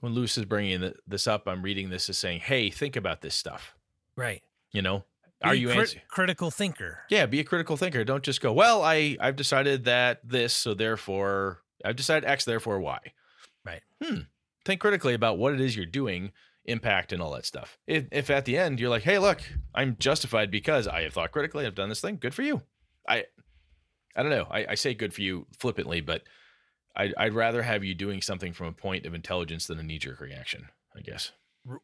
[0.00, 3.34] When Lewis is bringing this up, I'm reading this as saying, "Hey, think about this
[3.34, 3.74] stuff."
[4.16, 4.42] Right.
[4.72, 5.04] You know,
[5.42, 7.00] are you crit- critical thinker?
[7.08, 8.04] Yeah, be a critical thinker.
[8.04, 12.80] Don't just go, well, I I've decided that this, so therefore I've decided X, therefore
[12.80, 12.98] Y.
[13.64, 13.82] Right.
[14.02, 14.20] Hmm.
[14.64, 16.32] Think critically about what it is you're doing,
[16.64, 17.78] impact, and all that stuff.
[17.86, 19.40] If, if at the end you're like, hey, look,
[19.74, 22.18] I'm justified because I have thought critically, I've done this thing.
[22.20, 22.62] Good for you.
[23.08, 23.24] I
[24.14, 24.46] I don't know.
[24.50, 26.22] I, I say good for you flippantly, but
[26.96, 29.98] I'd, I'd rather have you doing something from a point of intelligence than a knee
[29.98, 30.66] jerk reaction.
[30.94, 31.32] I guess.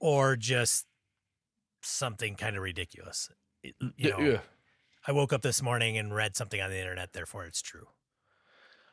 [0.00, 0.86] Or just
[1.80, 3.30] something kind of ridiculous.
[3.62, 4.38] You know, Yeah.
[5.06, 7.86] I woke up this morning and read something on the internet, therefore it's true.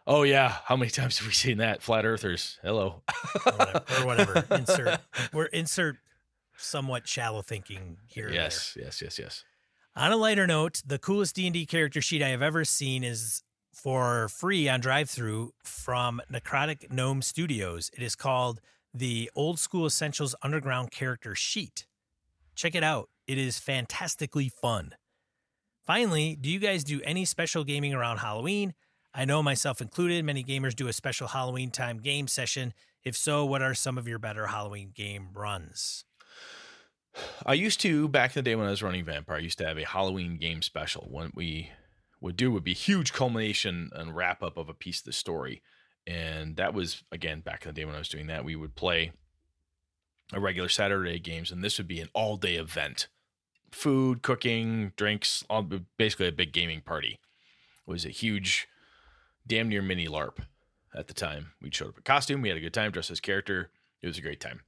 [0.05, 0.57] Oh yeah.
[0.65, 1.81] How many times have we seen that?
[1.81, 2.59] Flat earthers.
[2.61, 3.01] Hello.
[3.45, 3.83] Or whatever.
[4.01, 4.45] or whatever.
[4.55, 4.99] Insert
[5.31, 5.97] we're insert
[6.57, 8.29] somewhat shallow thinking here.
[8.31, 8.75] yes.
[8.79, 9.01] Yes.
[9.01, 9.17] Yes.
[9.17, 9.43] Yes.
[9.95, 14.27] On a lighter note, the coolest D&D character sheet I have ever seen is for
[14.27, 17.89] free on drive-through from Necrotic Gnome Studios.
[17.95, 18.59] It is called
[18.93, 21.85] the Old School Essentials Underground Character Sheet.
[22.55, 23.09] Check it out.
[23.27, 24.95] It is fantastically fun.
[25.85, 28.73] Finally, do you guys do any special gaming around Halloween?
[29.13, 32.73] I know myself included, many gamers do a special Halloween time game session.
[33.03, 36.05] If so, what are some of your better Halloween game runs?
[37.45, 39.37] I used to back in the day when I was running Vampire.
[39.37, 41.07] I used to have a Halloween game special.
[41.09, 41.69] What we
[42.21, 45.61] would do would be huge culmination and wrap up of a piece of the story,
[46.07, 48.45] and that was again back in the day when I was doing that.
[48.45, 49.11] We would play
[50.31, 53.09] a regular Saturday games, and this would be an all day event:
[53.73, 57.19] food, cooking, drinks, all basically a big gaming party.
[57.87, 58.67] It was a huge,
[59.45, 60.37] damn near mini LARP
[60.95, 61.51] at the time.
[61.61, 63.69] We showed up in costume, we had a good time, dressed as character.
[64.01, 64.61] It was a great time.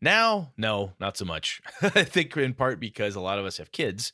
[0.00, 1.60] Now, no, not so much.
[1.82, 4.12] I think in part because a lot of us have kids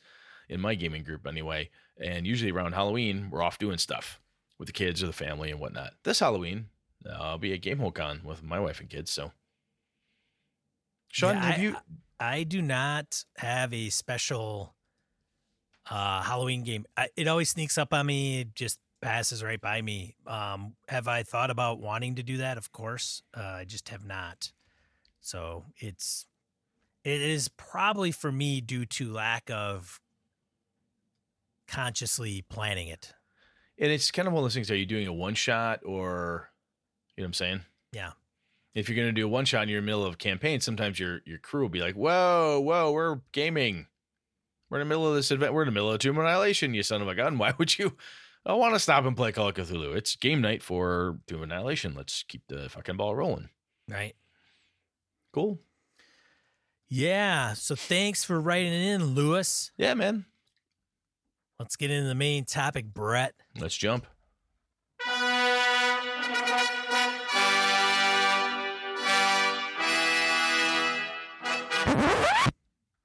[0.48, 1.70] in my gaming group anyway.
[2.02, 4.20] And usually around Halloween, we're off doing stuff
[4.58, 5.92] with the kids or the family and whatnot.
[6.04, 6.66] This Halloween,
[7.10, 9.10] I'll be at GameHoleCon with my wife and kids.
[9.10, 9.32] So,
[11.08, 11.76] Sean, Yeah, have I- you?
[12.20, 14.74] I do not have a special
[15.90, 16.84] uh, Halloween game.
[16.96, 18.40] I, it always sneaks up on me.
[18.40, 20.16] It just passes right by me.
[20.26, 22.58] Um, have I thought about wanting to do that?
[22.58, 24.52] Of course, uh, I just have not.
[25.20, 26.26] So it's
[27.04, 30.00] it is probably for me due to lack of
[31.66, 33.12] consciously planning it.
[33.78, 34.70] And it's kind of one of those things.
[34.70, 36.50] Are you doing a one shot or,
[37.16, 37.60] you know what I'm saying?
[37.92, 38.10] Yeah.
[38.74, 40.18] If you're going to do a one shot and you're in the middle of a
[40.18, 43.86] campaign, sometimes your your crew will be like, whoa, whoa, we're gaming.
[44.70, 45.54] We're in the middle of this event.
[45.54, 47.38] We're in the middle of Tomb Annihilation, you son of a gun.
[47.38, 47.96] Why would you
[48.46, 49.96] I want to stop and play Call of Cthulhu?
[49.96, 51.94] It's game night for Tomb Annihilation.
[51.94, 53.50] Let's keep the fucking ball rolling.
[53.88, 54.14] Right.
[55.32, 55.58] Cool.
[56.88, 57.54] Yeah.
[57.54, 59.70] So thanks for writing in, Lewis.
[59.76, 60.24] Yeah, man.
[61.58, 63.34] Let's get into the main topic, Brett.
[63.58, 64.06] Let's jump.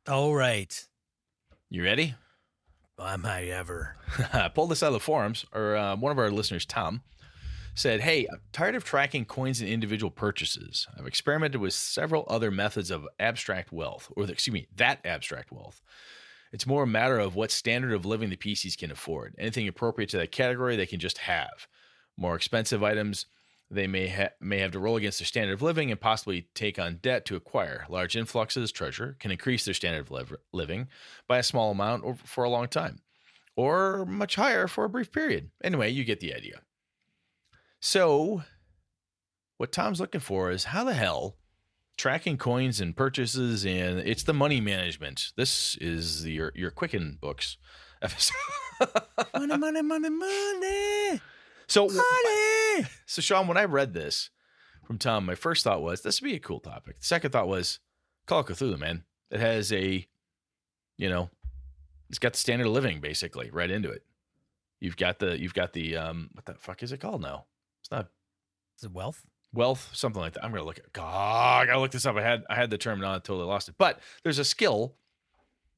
[0.05, 0.85] All right.
[1.69, 2.15] You ready?
[2.99, 3.95] Am I ever?
[4.33, 7.03] I pulled this out of the forums, or uh, one of our listeners, Tom,
[7.73, 10.87] said, Hey, I'm tired of tracking coins and individual purchases.
[10.99, 15.53] I've experimented with several other methods of abstract wealth, or the, excuse me, that abstract
[15.53, 15.81] wealth.
[16.51, 19.35] It's more a matter of what standard of living the PCs can afford.
[19.39, 21.67] Anything appropriate to that category, they can just have.
[22.17, 23.25] More expensive items,
[23.73, 26.79] they may ha- may have to roll against their standard of living and possibly take
[26.79, 27.85] on debt to acquire.
[27.89, 30.87] Large influxes, treasure, can increase their standard of liv- living
[31.27, 32.99] by a small amount or for a long time,
[33.55, 35.49] or much higher for a brief period.
[35.63, 36.61] Anyway, you get the idea.
[37.81, 38.43] So,
[39.57, 41.37] what Tom's looking for is how the hell
[41.97, 45.31] tracking coins and purchases and it's the money management.
[45.35, 47.57] This is the, your your Quicken books
[48.01, 48.35] episode.
[49.35, 51.21] money, money, money, money,
[51.67, 52.87] so money.
[53.05, 54.29] so Sean, when I read this
[54.85, 56.99] from Tom, my first thought was this would be a cool topic.
[56.99, 57.79] The second thought was
[58.25, 59.03] Call of Cthulhu, man.
[59.31, 60.07] It has a,
[60.97, 61.29] you know,
[62.09, 64.03] it's got the standard of living basically right into it.
[64.79, 67.45] You've got the you've got the um what the fuck is it called now?
[67.81, 68.09] It's not
[68.77, 69.25] Is it wealth?
[69.53, 70.43] wealth, something like that.
[70.43, 70.91] I'm gonna look at.
[70.93, 72.15] God, I gotta look this up.
[72.15, 73.75] I had I had the term, now I totally lost it.
[73.77, 74.95] But there's a skill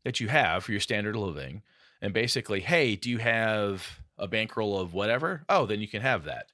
[0.04, 1.62] that you have for your standard of living,
[2.02, 5.43] and basically, hey, do you have a bankroll of whatever?
[5.49, 6.47] Oh, then you can have that.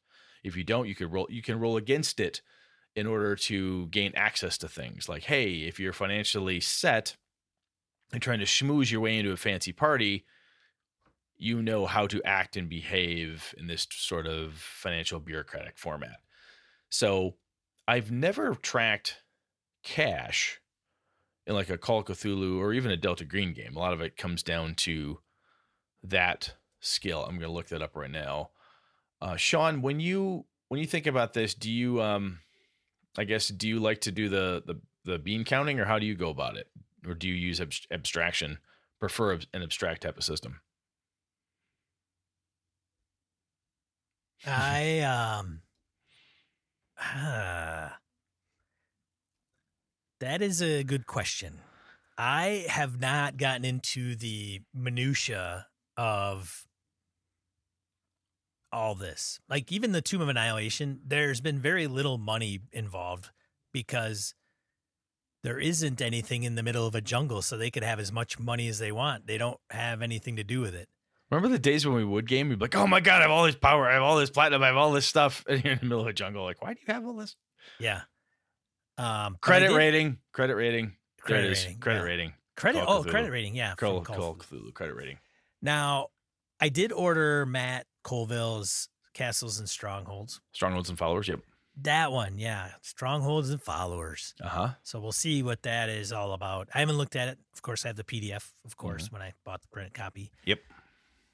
[0.43, 1.28] If you don't, you can roll.
[1.30, 2.41] You can roll against it
[2.95, 5.08] in order to gain access to things.
[5.08, 7.15] Like, hey, if you're financially set
[8.12, 10.26] and trying to schmooze your way into a fancy party,
[11.38, 16.17] you know how to act and behave in this sort of financial bureaucratic format.
[16.89, 17.36] So
[17.88, 19.21] I've never tracked
[19.84, 20.60] cash
[21.47, 23.76] in like a Call of Cthulhu or even a Delta Green game.
[23.76, 25.19] A lot of it comes down to
[26.04, 27.24] that skill.
[27.24, 28.50] I'm going to look that up right now.
[29.22, 32.39] Uh, Sean, when you when you think about this, do you um,
[33.17, 36.06] I guess do you like to do the the the bean counting or how do
[36.06, 36.67] you go about it,
[37.08, 38.58] or do you use abst- abstraction?
[39.00, 40.62] Prefer ab- an abstract type of system.
[44.46, 45.62] I um
[47.00, 48.00] ah,
[50.20, 51.60] that is a good question.
[52.17, 55.67] I have not gotten into the minutia
[55.98, 56.65] of
[58.71, 59.39] all this.
[59.49, 63.29] Like even the Tomb of Annihilation, there's been very little money involved
[63.73, 64.34] because
[65.43, 68.38] there isn't anything in the middle of a jungle, so they could have as much
[68.39, 69.25] money as they want.
[69.27, 70.88] They don't have anything to do with it.
[71.31, 72.49] Remember the days when we would game?
[72.49, 74.29] We'd be like, "Oh my god, I have all this power, I have all this
[74.29, 76.43] platinum, I have all this stuff," and you're in the middle of a jungle.
[76.43, 77.36] Like, why do you have all this?
[77.79, 78.01] Yeah.
[78.97, 80.93] Um, Credit did- rating, credit rating.
[81.21, 82.05] Credit rating, Credit yeah.
[82.05, 82.34] rating.
[82.57, 82.84] Credit.
[82.86, 83.10] Call Oh, Cthulhu.
[83.10, 83.55] credit rating.
[83.55, 83.75] Yeah.
[83.75, 84.63] Call, Call Call of of Cthulhu.
[84.69, 85.17] Cthulhu credit rating.
[85.62, 86.07] Now,
[86.60, 90.41] I did order Matt Colville's Castles and Strongholds.
[90.53, 91.27] Strongholds and followers.
[91.27, 91.41] Yep.
[91.83, 92.71] That one, yeah.
[92.81, 94.33] Strongholds and Followers.
[94.43, 94.69] Uh huh.
[94.83, 96.67] So we'll see what that is all about.
[96.73, 97.37] I haven't looked at it.
[97.53, 100.31] Of course, I have the PDF, of course, when I bought the printed copy.
[100.41, 100.49] Mm-hmm.
[100.49, 100.59] Yep.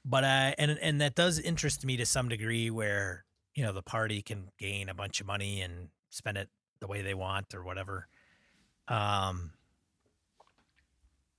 [0.04, 3.82] But I and and that does interest me to some degree where, you know, the
[3.82, 6.48] party can gain a bunch of money and spend it
[6.80, 8.06] the way they want or whatever.
[8.86, 9.52] Um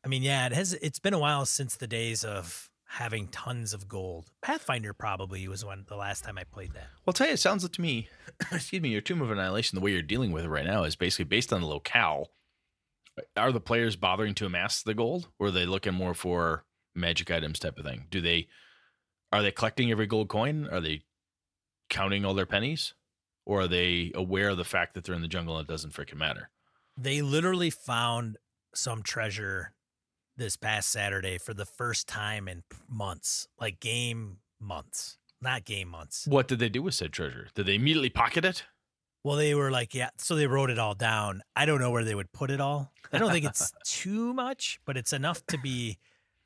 [0.04, 3.72] I mean, yeah, it has it's been a while since the days of having tons
[3.72, 4.32] of gold.
[4.42, 6.88] Pathfinder probably was when the last time I played that.
[7.06, 8.10] Well, I'll tell you, it sounds to me,
[8.52, 10.96] excuse me, your Tomb of Annihilation, the way you're dealing with it right now is
[10.96, 12.32] basically based on the locale.
[13.38, 17.30] Are the players bothering to amass the gold, or are they looking more for magic
[17.30, 18.08] items type of thing?
[18.10, 18.48] Do they
[19.32, 20.68] are they collecting every gold coin?
[20.72, 21.04] Are they
[21.90, 22.96] counting all their pennies,
[23.46, 25.94] or are they aware of the fact that they're in the jungle and it doesn't
[25.94, 26.50] freaking matter?
[26.98, 28.38] They literally found
[28.74, 29.74] some treasure
[30.40, 36.26] this past Saturday for the first time in months, like game months, not game months.
[36.28, 37.48] What did they do with said treasure?
[37.54, 38.64] Did they immediately pocket it?
[39.24, 41.42] Well, they were like, yeah, so they wrote it all down.
[41.56, 42.92] I don't know where they would put it all.
[43.12, 45.98] I don't think it's too much, but it's enough to be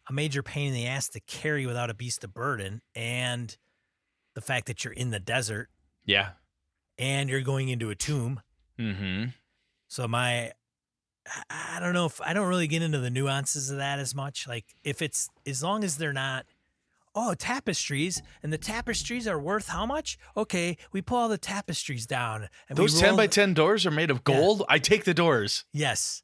[0.09, 2.81] a major pain in the ass to carry without a beast of burden.
[2.95, 3.55] And
[4.33, 5.69] the fact that you're in the desert
[6.03, 6.29] Yeah.
[6.97, 8.41] and you're going into a tomb.
[8.79, 9.25] Mm-hmm.
[9.87, 10.51] So my
[11.49, 14.47] I- don't know if I don't really get into the nuances of that as much.
[14.47, 16.45] Like if it's as long as they're not
[17.15, 20.17] oh tapestries and the tapestries are worth how much?
[20.35, 23.91] Okay, we pull all the tapestries down and we Those ten by ten doors are
[23.91, 24.35] made of Yeah.
[24.35, 24.63] gold.
[24.69, 25.63] I take the doors.
[25.71, 26.23] Yes.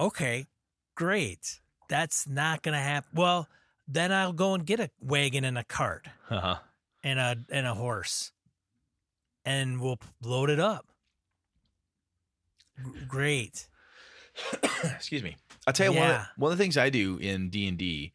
[0.00, 0.46] Okay,
[0.94, 1.60] great.
[1.88, 3.10] That's not gonna happen.
[3.14, 3.48] Well,
[3.86, 6.56] then I'll go and get a wagon and a cart Uh huh.
[7.02, 8.32] and a and a horse,
[9.44, 10.86] and we'll load it up.
[13.06, 13.68] Great.
[14.84, 15.36] Excuse me.
[15.66, 16.26] I'll tell you one, of, Yeah.
[16.36, 18.12] one of the things I do in D and D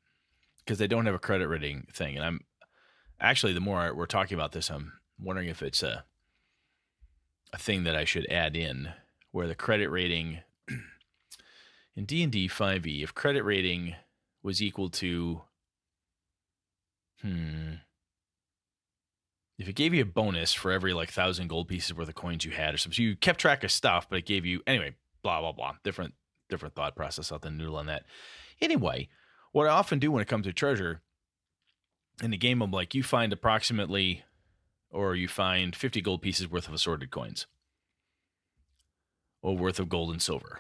[0.60, 2.42] because they don't have a credit rating thing, and I'm
[3.20, 6.06] actually the more we're talking about this, I'm wondering if it's a
[7.52, 8.90] a thing that I should add in
[9.32, 10.40] where the credit rating
[11.96, 13.96] in D and D five E, if credit rating
[14.44, 15.42] was equal to,
[17.22, 17.74] hmm,
[19.58, 22.46] if it gave you a bonus for every like thousand gold pieces worth of coins
[22.46, 24.94] you had or something, so you kept track of stuff, but it gave you anyway,
[25.22, 26.14] blah blah blah, different
[26.50, 28.06] different thought process out the noodle on that.
[28.62, 29.10] Anyway,
[29.52, 31.02] what I often do when it comes to treasure
[32.22, 34.24] in the game, I'm like, you find approximately,
[34.90, 37.48] or you find 50 gold pieces worth of assorted coins,
[39.42, 40.60] or worth of gold and silver.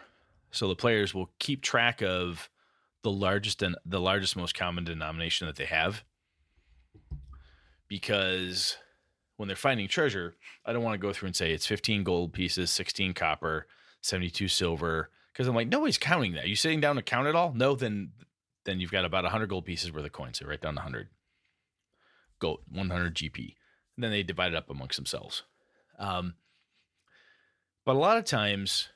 [0.52, 2.50] So the players will keep track of
[3.04, 6.04] the largest and the largest most common denomination that they have
[7.88, 8.78] because
[9.38, 10.36] when they're finding treasure
[10.66, 13.68] i don't want to go through and say it's 15 gold pieces 16 copper
[14.02, 16.48] 72 silver because i'm like nobody's counting that.
[16.48, 17.54] You sitting down to count it all?
[17.54, 18.12] No then
[18.66, 21.10] then you've got about 100 gold pieces worth of coins so write down 100
[22.40, 23.56] gold 100 gp
[24.00, 25.44] and then they divide it up amongst themselves.
[25.98, 26.36] Um,
[27.86, 28.88] but a lot of times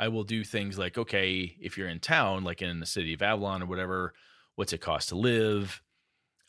[0.00, 3.20] I will do things like, okay, if you're in town, like in the city of
[3.20, 4.14] Avalon or whatever,
[4.54, 5.82] what's it cost to live?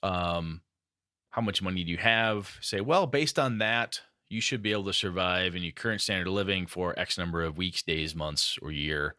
[0.02, 0.62] Um,
[1.32, 2.58] how much money do you have?
[2.62, 4.00] Say, well, based on that,
[4.30, 7.44] you should be able to survive in your current standard of living for X number
[7.44, 9.16] of weeks, days, months, or year,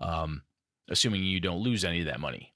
[0.00, 0.42] um,
[0.88, 2.52] assuming you don't lose any of that money.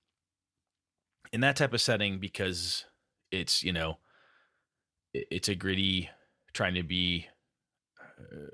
[1.33, 2.85] In that type of setting, because
[3.31, 3.99] it's, you know,
[5.13, 6.11] it's a gritty,
[6.53, 7.29] trying to be.
[8.19, 8.47] Uh,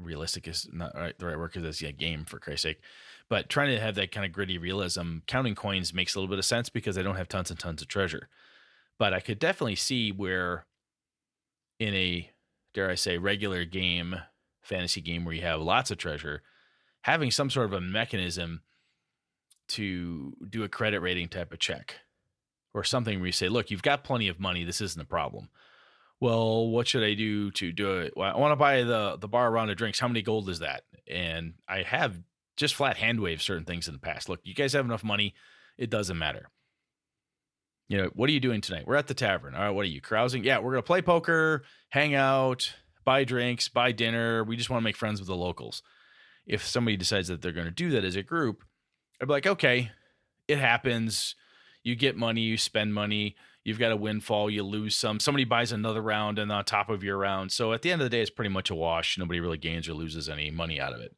[0.00, 2.80] realistic is not right, the right word because it's a game for Christ's sake.
[3.28, 6.38] But trying to have that kind of gritty realism, counting coins makes a little bit
[6.38, 8.28] of sense because I don't have tons and tons of treasure.
[8.98, 10.66] But I could definitely see where
[11.78, 12.30] in a
[12.74, 14.16] dare I say regular game,
[14.62, 16.42] fantasy game where you have lots of treasure,
[17.02, 18.62] having some sort of a mechanism
[19.68, 21.96] to do a credit rating type of check
[22.74, 24.64] or something where you say, look, you've got plenty of money.
[24.64, 25.48] This isn't a problem
[26.20, 28.14] well, what should I do to do it?
[28.16, 30.00] Well, I want to buy the the bar round of drinks.
[30.00, 30.82] How many gold is that?
[31.08, 32.20] And I have
[32.56, 34.28] just flat hand wave certain things in the past.
[34.28, 35.34] Look, you guys have enough money.
[35.76, 36.50] It doesn't matter.
[37.88, 38.86] You know, what are you doing tonight?
[38.86, 39.54] We're at the tavern.
[39.54, 40.44] All right, what are you carousing?
[40.44, 42.74] Yeah, we're gonna play poker, hang out,
[43.04, 44.44] buy drinks, buy dinner.
[44.44, 45.82] We just want to make friends with the locals.
[46.46, 48.64] If somebody decides that they're gonna do that as a group,
[49.20, 49.90] I'd be like, okay,
[50.46, 51.34] it happens.
[51.82, 53.36] You get money, you spend money
[53.68, 55.20] you've got a windfall, you lose some.
[55.20, 57.52] Somebody buys another round and on top of your round.
[57.52, 59.18] So at the end of the day, it's pretty much a wash.
[59.18, 61.14] Nobody really gains or loses any money out of it.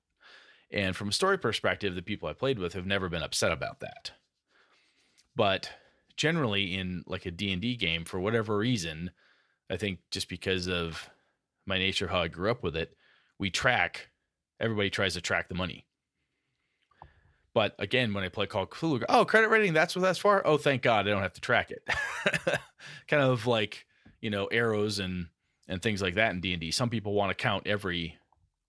[0.73, 3.79] And from a story perspective, the people I played with have never been upset about
[3.81, 4.11] that.
[5.37, 5.71] But
[6.21, 9.11] generally in like a D&D game for whatever reason,
[9.71, 11.09] I think just because of
[11.65, 12.95] my nature how I grew up with it,
[13.39, 14.11] we track
[14.61, 15.87] everybody tries to track the money.
[17.55, 20.47] But again, when I play Call of Cthulhu, oh, credit rating, that's what that's for.
[20.47, 21.89] Oh, thank God, I don't have to track it.
[23.09, 23.87] kind of like
[24.21, 25.29] you know arrows and
[25.69, 26.71] and things like that in D and D.
[26.71, 28.19] Some people want to count every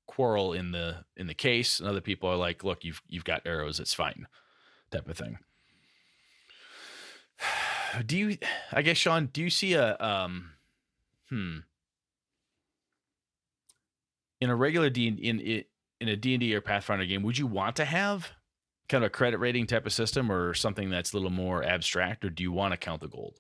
[0.08, 3.42] quarrel in the in the case, and other people are like, look, you've you've got
[3.46, 4.26] arrows, it's fine,
[4.90, 5.38] type of thing.
[8.06, 8.38] Do you?
[8.72, 10.52] I guess Sean, do you see a um,
[11.30, 11.58] hmm,
[14.40, 15.64] in a regular D in in
[16.00, 18.32] in a D and D or Pathfinder game, would you want to have
[18.92, 22.26] kind of a credit rating type of system or something that's a little more abstract
[22.26, 23.40] or do you want to count the gold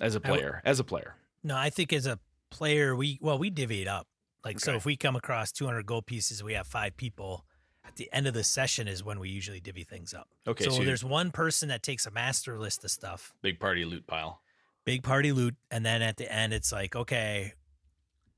[0.00, 2.18] as a player as a player no i think as a
[2.50, 4.06] player we well we divvy it up
[4.42, 4.64] like okay.
[4.64, 7.44] so if we come across 200 gold pieces we have five people
[7.90, 10.70] at the end of the session is when we usually divvy things up okay so,
[10.70, 14.40] so there's one person that takes a master list of stuff big party loot pile
[14.84, 17.52] big party loot and then at the end it's like okay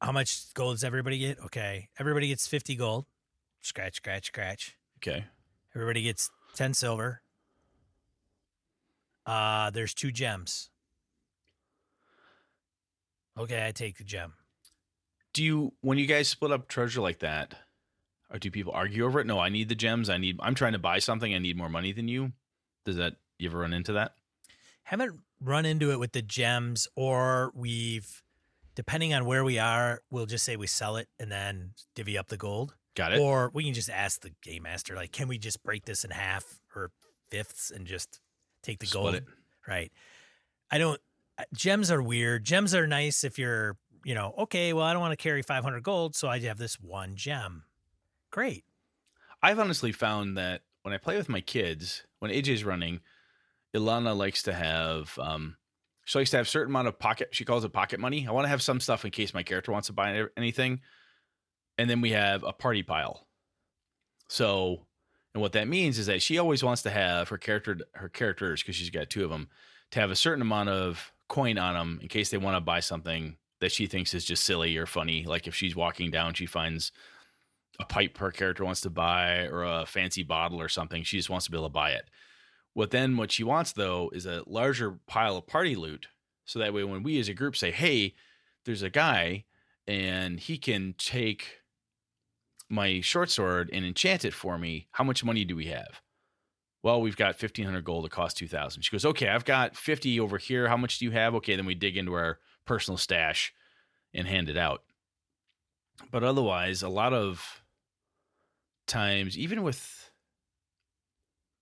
[0.01, 3.07] how much gold does everybody get okay everybody gets 50 gold
[3.63, 4.77] Scratch, scratch, scratch.
[4.99, 5.25] Okay.
[5.75, 7.23] Everybody gets 10 silver.
[9.25, 10.69] Uh, there's two gems.
[13.39, 14.35] Okay, I take the gem.
[15.33, 17.55] Do you when you guys split up treasure like that,
[18.33, 19.27] or do people argue over it?
[19.27, 20.09] No, I need the gems.
[20.09, 21.35] I need I'm trying to buy something.
[21.35, 22.33] I need more money than you.
[22.85, 24.15] Does that you ever run into that?
[24.85, 28.23] Haven't run into it with the gems or we've
[28.75, 32.29] depending on where we are, we'll just say we sell it and then divvy up
[32.29, 32.75] the gold.
[32.95, 33.21] Got it.
[33.21, 36.11] Or we can just ask the game master, like, can we just break this in
[36.11, 36.91] half or
[37.31, 38.21] fifths and just
[38.63, 39.15] take the Split gold?
[39.15, 39.25] It.
[39.67, 39.93] Right.
[40.71, 41.01] I don't.
[41.55, 42.45] Gems are weird.
[42.45, 44.73] Gems are nice if you're, you know, okay.
[44.73, 47.65] Well, I don't want to carry 500 gold, so I have this one gem.
[48.33, 48.65] Great.
[49.43, 53.01] I've honestly found that when I play with my kids, when AJ's running,
[53.75, 55.17] Ilana likes to have.
[55.19, 55.57] um
[56.05, 57.29] she likes to have a certain amount of pocket.
[57.31, 58.27] She calls it pocket money.
[58.27, 60.81] I want to have some stuff in case my character wants to buy anything
[61.79, 63.27] and then we have a party pile.
[64.29, 64.87] So,
[65.35, 68.63] and what that means is that she always wants to have her character, her characters,
[68.63, 69.49] because she's got two of them,
[69.93, 72.81] to have a certain amount of coin on them in case they want to buy
[72.81, 75.25] something that she thinks is just silly or funny.
[75.25, 76.93] Like if she's walking down, she finds
[77.81, 81.03] a pipe her character wants to buy or a fancy bottle or something.
[81.03, 82.09] She just wants to be able to buy it.
[82.75, 86.07] What then, what she wants though, is a larger pile of party loot
[86.45, 88.15] So that way, when we as a group say, hey,
[88.65, 89.45] there's a guy
[89.87, 91.61] and he can take
[92.69, 96.01] my short sword and enchant it for me, how much money do we have?
[96.83, 98.07] Well, we've got 1500 gold.
[98.07, 98.83] It costs 2000.
[98.83, 100.69] She goes, okay, I've got 50 over here.
[100.69, 101.35] How much do you have?
[101.37, 103.55] Okay, then we dig into our personal stash
[104.13, 104.83] and hand it out.
[106.11, 107.62] But otherwise, a lot of
[108.87, 110.11] times, even with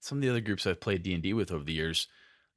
[0.00, 2.08] some of the other groups I've played D and D with over the years,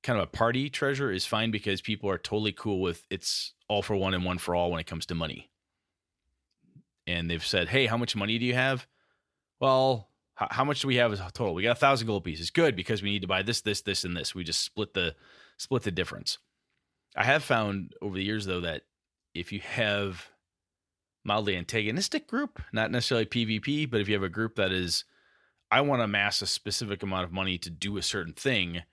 [0.02, 3.82] kind of a party treasure is fine because people are totally cool with it's all
[3.82, 5.50] for one and one for all when it comes to money.
[7.06, 8.88] And they've said, "Hey, how much money do you have?"
[9.60, 11.54] Well, how, how much do we have as a total?
[11.54, 12.50] We got a thousand gold pieces.
[12.50, 14.34] Good because we need to buy this, this, this, and this.
[14.34, 15.16] We just split the
[15.58, 16.38] split the difference.
[17.16, 18.84] I have found over the years though that
[19.34, 20.30] if you have
[21.24, 25.06] mildly antagonistic group, not necessarily PvP, but if you have a group that is,
[25.72, 28.84] I want to amass a specific amount of money to do a certain thing,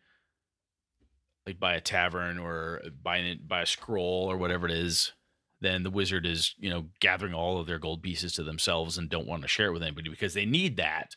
[1.46, 5.12] like buy a tavern or buy an, buy a scroll or whatever it is,
[5.60, 9.10] then the wizard is you know gathering all of their gold pieces to themselves and
[9.10, 11.16] don't want to share it with anybody because they need that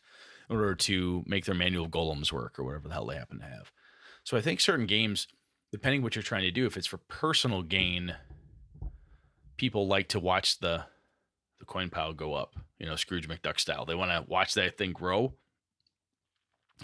[0.50, 3.46] in order to make their manual golems work or whatever the hell they happen to
[3.46, 3.72] have.
[4.24, 5.26] So I think certain games,
[5.72, 8.16] depending what you're trying to do, if it's for personal gain,
[9.56, 10.84] people like to watch the
[11.66, 13.84] the coin pile go up, you know, Scrooge McDuck style.
[13.84, 15.34] They want to watch that thing grow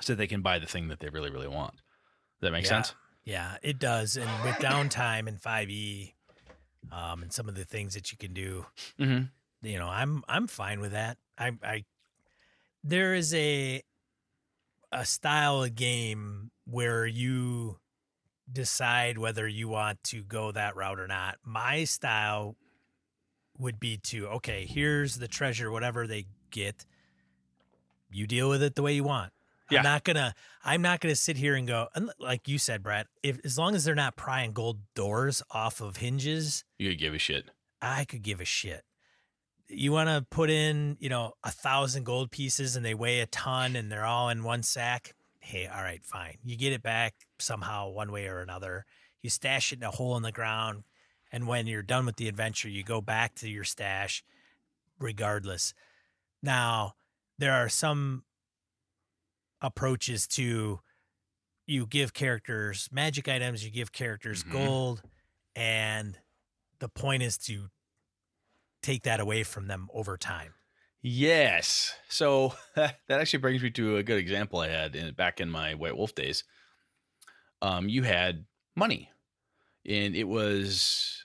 [0.00, 1.74] so they can buy the thing that they really, really want.
[1.74, 1.82] Does
[2.42, 2.68] that make Yeah.
[2.70, 2.94] sense?
[3.24, 4.16] Yeah, it does.
[4.16, 6.14] And with downtime and 5e,
[6.90, 8.66] um, and some of the things that you can do,
[8.98, 9.24] Mm-hmm.
[9.66, 11.18] you know, I'm I'm fine with that.
[11.36, 11.84] I I
[12.82, 13.82] there is a
[14.90, 17.78] a style of game where you
[18.50, 21.36] decide whether you want to go that route or not.
[21.44, 22.56] My style
[23.60, 26.86] would be to okay, here's the treasure, whatever they get.
[28.10, 29.32] You deal with it the way you want.
[29.70, 29.78] Yeah.
[29.78, 30.34] I'm not gonna.
[30.64, 31.88] I'm not gonna sit here and go.
[31.94, 33.06] and Like you said, Brad.
[33.22, 37.14] If as long as they're not prying gold doors off of hinges, You could give
[37.14, 37.50] a shit.
[37.80, 38.82] I could give a shit.
[39.68, 43.26] You want to put in, you know, a thousand gold pieces and they weigh a
[43.26, 45.14] ton and they're all in one sack.
[45.38, 46.38] Hey, all right, fine.
[46.44, 48.84] You get it back somehow, one way or another.
[49.22, 50.82] You stash it in a hole in the ground.
[51.32, 54.24] And when you're done with the adventure, you go back to your stash
[54.98, 55.74] regardless.
[56.42, 56.94] Now,
[57.38, 58.24] there are some
[59.60, 60.80] approaches to
[61.66, 64.50] you give characters magic items, you give characters Mhm.
[64.52, 65.02] gold,
[65.54, 66.18] and
[66.78, 67.70] the point is to
[68.82, 70.54] take that away from them over time.
[71.02, 71.94] Yes.
[72.08, 75.74] So that actually brings me to a good example I had in back in my
[75.74, 76.44] White Wolf days.
[77.62, 79.10] Um, you had money,
[79.88, 81.24] and it was.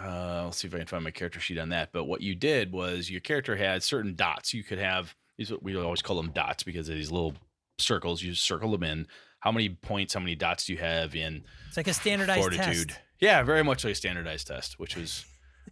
[0.00, 1.90] Uh, let's see if I can find my character sheet on that.
[1.92, 4.52] But what you did was your character had certain dots.
[4.52, 5.52] You could have these.
[5.62, 7.34] We always call them dots because of these little
[7.78, 8.22] circles.
[8.22, 9.06] You circle them in.
[9.40, 10.14] How many points?
[10.14, 12.88] How many dots do you have in It's like a standardized fortitude.
[12.88, 13.00] test.
[13.20, 15.24] Yeah, very much like a standardized test, which was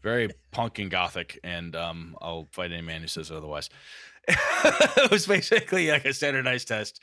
[0.03, 1.41] very punk and gothic.
[1.43, 3.71] And um, I'll fight any man who says otherwise.
[4.29, 7.01] it was basically like a standardized test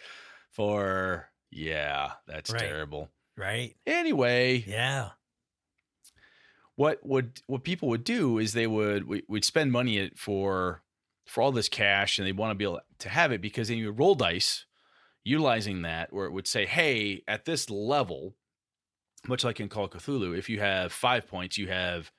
[0.52, 2.60] for yeah, that's Right.
[2.62, 3.10] terrible.
[3.40, 3.76] Right?
[3.88, 5.12] Anyway, Yeah.
[6.76, 10.84] what would what people would do is they would we, we'd spend money for
[11.26, 13.78] for all this cash and they want to be able to have it because then
[13.78, 14.66] you would roll dice
[15.24, 18.36] utilizing that where it would say hey at this level
[19.28, 22.12] much like in call of cthulhu if you have five points you have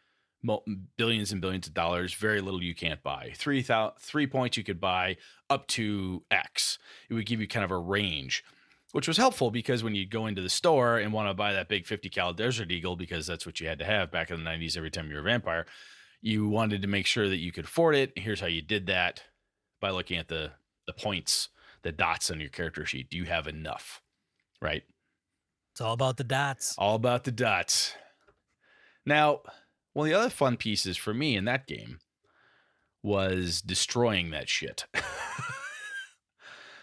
[0.97, 3.65] billions and billions of dollars very little you can't buy three
[3.99, 5.17] three points you could buy
[5.51, 8.43] up to x it would give you kind of a range
[8.93, 11.69] which was helpful because when you go into the store and want to buy that
[11.69, 14.51] big 50 cal desert eagle because that's what you had to have back in the
[14.51, 15.67] 90s every time you were a vampire
[16.23, 18.13] you wanted to make sure that you could afford it.
[18.17, 19.23] Here's how you did that
[19.81, 20.53] by looking at the
[20.87, 21.49] the points
[21.83, 23.09] the dots on your character sheet.
[23.09, 24.03] Do you have enough?
[24.61, 24.83] Right?
[25.73, 26.75] It's all about the dots.
[26.77, 27.95] all about the dots.
[29.07, 29.41] Now
[29.93, 31.99] one of the other fun pieces for me in that game
[33.03, 34.85] was destroying that shit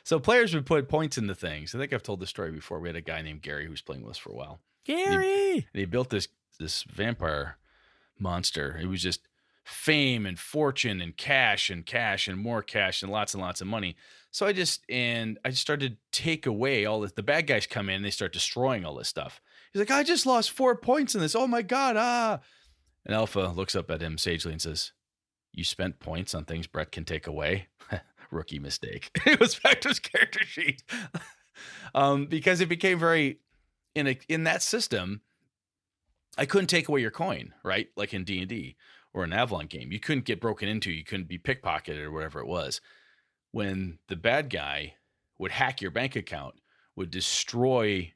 [0.08, 2.90] so players would put points into things i think i've told this story before we
[2.90, 5.54] had a guy named gary who was playing with us for a while Gary.
[5.56, 6.30] and he built this
[6.60, 7.58] this vampire
[8.20, 8.78] monster.
[8.82, 9.28] It was just
[9.64, 13.68] fame and fortune and cash and cash and more cash and lots and lots of
[13.68, 13.96] money.
[14.32, 17.12] So I just and I just started to take away all this.
[17.12, 19.42] The bad guys come in and they start destroying all this stuff.
[19.74, 21.36] He's like, I just lost four points in this.
[21.36, 21.96] Oh my god!
[21.98, 22.40] Ah.
[23.06, 24.92] And Alpha looks up at him sagely and says,
[25.54, 27.68] "You spent points on things Brett can take away."
[28.32, 29.12] Rookie mistake.
[29.26, 30.84] it was back to his character sheet.
[31.96, 33.40] um, because it became very
[33.96, 35.22] in a in that system
[36.38, 37.88] I couldn't take away your coin, right?
[37.98, 38.76] Like in D and D
[39.14, 40.92] or an Avalon game, you couldn't get broken into.
[40.92, 42.80] You couldn't be pickpocketed or whatever it was.
[43.52, 44.96] When the bad guy
[45.40, 46.56] would hack your bank account,
[46.96, 48.14] would destroy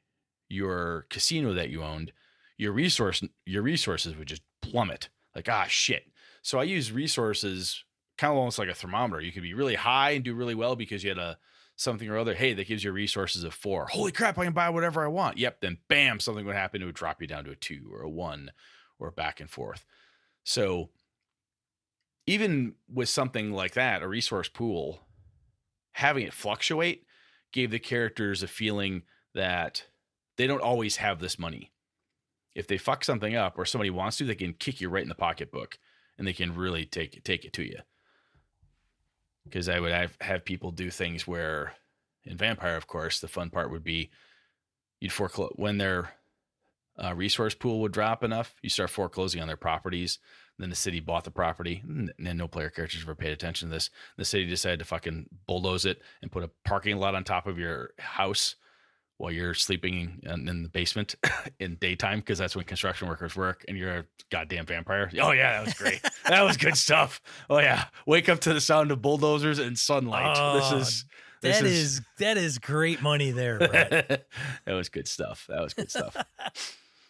[0.48, 2.12] your casino that you owned,
[2.58, 5.08] your resource your resources would just plummet.
[5.34, 6.04] Like ah shit.
[6.42, 7.84] So I use resources
[8.22, 9.20] kind of almost like a thermometer.
[9.20, 11.38] You could be really high and do really well because you had a
[11.74, 12.34] something or other.
[12.34, 13.86] Hey, that gives you resources of four.
[13.86, 15.38] Holy crap, I can buy whatever I want.
[15.38, 15.60] Yep.
[15.60, 16.80] Then bam, something would happen.
[16.80, 18.52] It would drop you down to a two or a one
[19.00, 19.84] or back and forth.
[20.44, 20.90] So
[22.28, 25.00] even with something like that, a resource pool,
[25.94, 27.04] having it fluctuate
[27.52, 29.02] gave the characters a feeling
[29.34, 29.86] that
[30.36, 31.72] they don't always have this money.
[32.54, 35.08] If they fuck something up or somebody wants to, they can kick you right in
[35.08, 35.76] the pocketbook
[36.16, 37.78] and they can really take take it to you.
[39.44, 41.74] Because I would have, have people do things where
[42.24, 44.10] in Vampire, of course, the fun part would be
[45.00, 46.12] you'd foreclose when their
[47.02, 50.18] uh, resource pool would drop enough, you start foreclosing on their properties.
[50.58, 53.90] Then the city bought the property, and no player characters ever paid attention to this.
[54.16, 57.58] The city decided to fucking bulldoze it and put a parking lot on top of
[57.58, 58.54] your house
[59.18, 61.14] while you're sleeping in, in the basement
[61.60, 65.10] in daytime because that's when construction workers work and you're a goddamn vampire.
[65.20, 66.00] Oh yeah, that was great.
[66.28, 67.20] that was good stuff.
[67.48, 70.36] Oh yeah, wake up to the sound of bulldozers and sunlight.
[70.38, 71.04] Oh, this is
[71.40, 74.26] this That is that is great money there, that
[74.66, 75.46] was good stuff.
[75.48, 76.16] That was good stuff.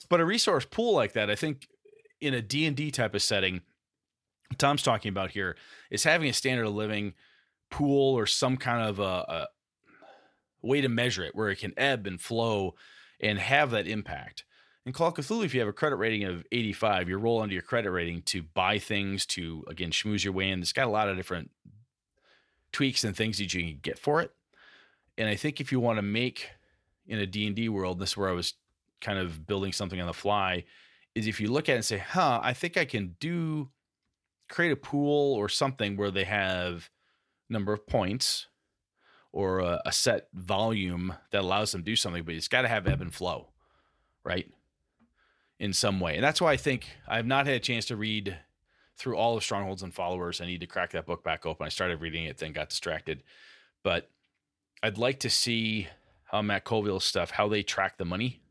[0.09, 1.69] but a resource pool like that, I think,
[2.21, 3.61] in a D and D type of setting,
[4.59, 5.57] Tom's talking about here
[5.91, 7.15] is having a standard of living
[7.71, 9.47] pool or some kind of a, a
[10.63, 12.75] way to measure it where it can ebb and flow
[13.21, 14.45] and have that impact.
[14.85, 17.53] In Call of Cthulhu, if you have a credit rating of 85, you roll under
[17.53, 20.61] your credit rating to buy things, to again schmooze your way in.
[20.61, 21.51] It's got a lot of different
[22.73, 24.33] tweaks and things that you can get for it.
[25.17, 26.51] And I think if you want to make
[27.07, 28.55] in a D&D world, this is where I was
[29.01, 30.65] kind of building something on the fly,
[31.15, 33.69] is if you look at it and say, huh, I think I can do
[34.49, 36.91] create a pool or something where they have
[37.49, 38.49] number of points
[39.33, 42.69] or a, a set volume that allows them to do something, but it's got to
[42.69, 43.49] have ebb and flow,
[44.25, 44.51] right?
[45.59, 46.15] In some way.
[46.15, 48.39] And that's why I think I've not had a chance to read
[48.97, 50.41] through all of Strongholds and Followers.
[50.41, 51.67] I need to crack that book back open.
[51.67, 53.23] I started reading it, then got distracted.
[53.83, 54.11] But
[54.83, 55.89] I'd like to see
[56.25, 58.43] how Matt Colville's stuff, how they track the money.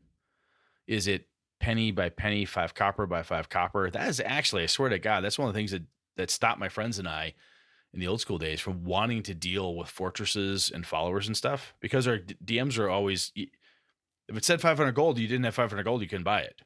[0.86, 1.28] Is it
[1.60, 3.88] penny by penny, five copper by five copper?
[3.90, 5.82] That is actually, I swear to God, that's one of the things that
[6.16, 7.34] that stopped my friends and I
[7.94, 11.74] in the old school days from wanting to deal with fortresses and followers and stuff
[11.80, 13.32] because our DMs are always
[14.28, 16.62] if it said 500 gold, you didn't have 500 gold, you couldn't buy it.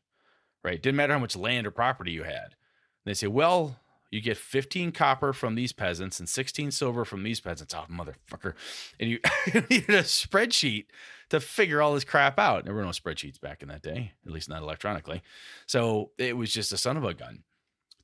[0.63, 0.83] Right?
[0.83, 2.33] Didn't matter how much land or property you had.
[2.45, 3.79] And they say, "Well,
[4.11, 8.55] you get 15 copper from these peasants and 16 silver from these peasants." Oh, motherfucker.
[8.99, 9.21] And you
[9.71, 10.87] needed a spreadsheet
[11.31, 12.65] to figure all this crap out.
[12.65, 15.23] There were no spreadsheets back in that day, at least not electronically.
[15.67, 17.45] So, it was just a son of a gun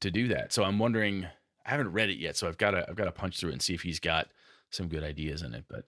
[0.00, 0.52] to do that.
[0.52, 1.26] So, I'm wondering
[1.66, 3.54] I haven't read it yet, so I've got to I've got to punch through it
[3.54, 4.28] and see if he's got
[4.70, 5.64] some good ideas in it.
[5.68, 5.84] But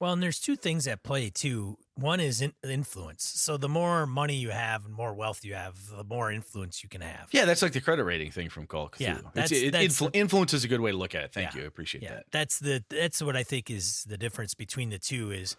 [0.00, 1.78] Well, and there's two things at play too.
[1.94, 3.22] One is in- influence.
[3.24, 6.88] So the more money you have and more wealth you have, the more influence you
[6.88, 7.28] can have.
[7.32, 9.00] yeah, that's like the credit rating thing from Call Cthulhu.
[9.00, 11.22] Yeah, It's- that's- it- that's influ- the- influence is a good way to look at
[11.22, 11.32] it.
[11.32, 12.14] Thank Yeah, you, I appreciate yeah.
[12.14, 12.26] that.
[12.32, 15.56] That's the that's what I think is the difference between the two is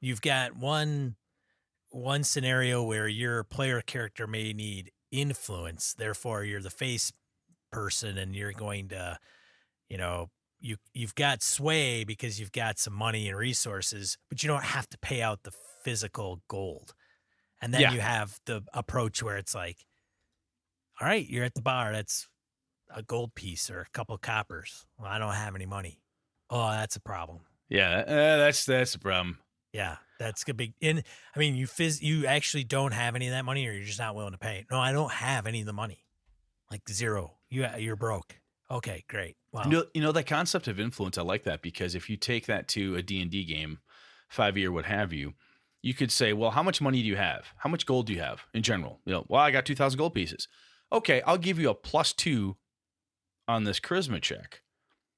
[0.00, 1.16] you've got one
[1.90, 7.10] one scenario where your player character may need influence, therefore you're the face
[7.70, 9.18] person and you're going to,
[9.88, 14.48] you know, you you've got sway because you've got some money and resources, but you
[14.48, 15.52] don't have to pay out the
[15.84, 16.94] physical gold.
[17.62, 17.90] And then Yeah.
[17.90, 19.86] you have the approach where it's like,
[21.00, 22.28] all right, you're at the bar, that's
[22.90, 24.86] a gold piece or a couple of coppers.
[24.98, 26.02] Well, I don't have any money.
[26.50, 27.46] Oh, that's a problem.
[27.68, 29.38] Yeah, uh, that's that's a problem.
[29.72, 30.74] Yeah, that's a big.
[30.80, 31.04] And
[31.34, 33.98] I mean, you phys- you actually don't have any of that money, or you're just
[33.98, 34.66] not willing to pay.
[34.70, 36.06] No, I don't have any of the money,
[36.70, 37.37] like zero.
[37.50, 38.40] You uh, you're broke.
[38.70, 39.36] Okay, great.
[39.52, 39.62] Wow.
[39.64, 41.16] You know, you know that concept of influence.
[41.16, 43.78] I like that because if you take that to a D and D game,
[44.28, 45.34] five year, what have you,
[45.80, 47.46] you could say, well, how much money do you have?
[47.58, 49.00] How much gold do you have in general?
[49.06, 50.48] You know, well, I got two thousand gold pieces.
[50.92, 52.56] Okay, I'll give you a plus two
[53.46, 54.62] on this charisma check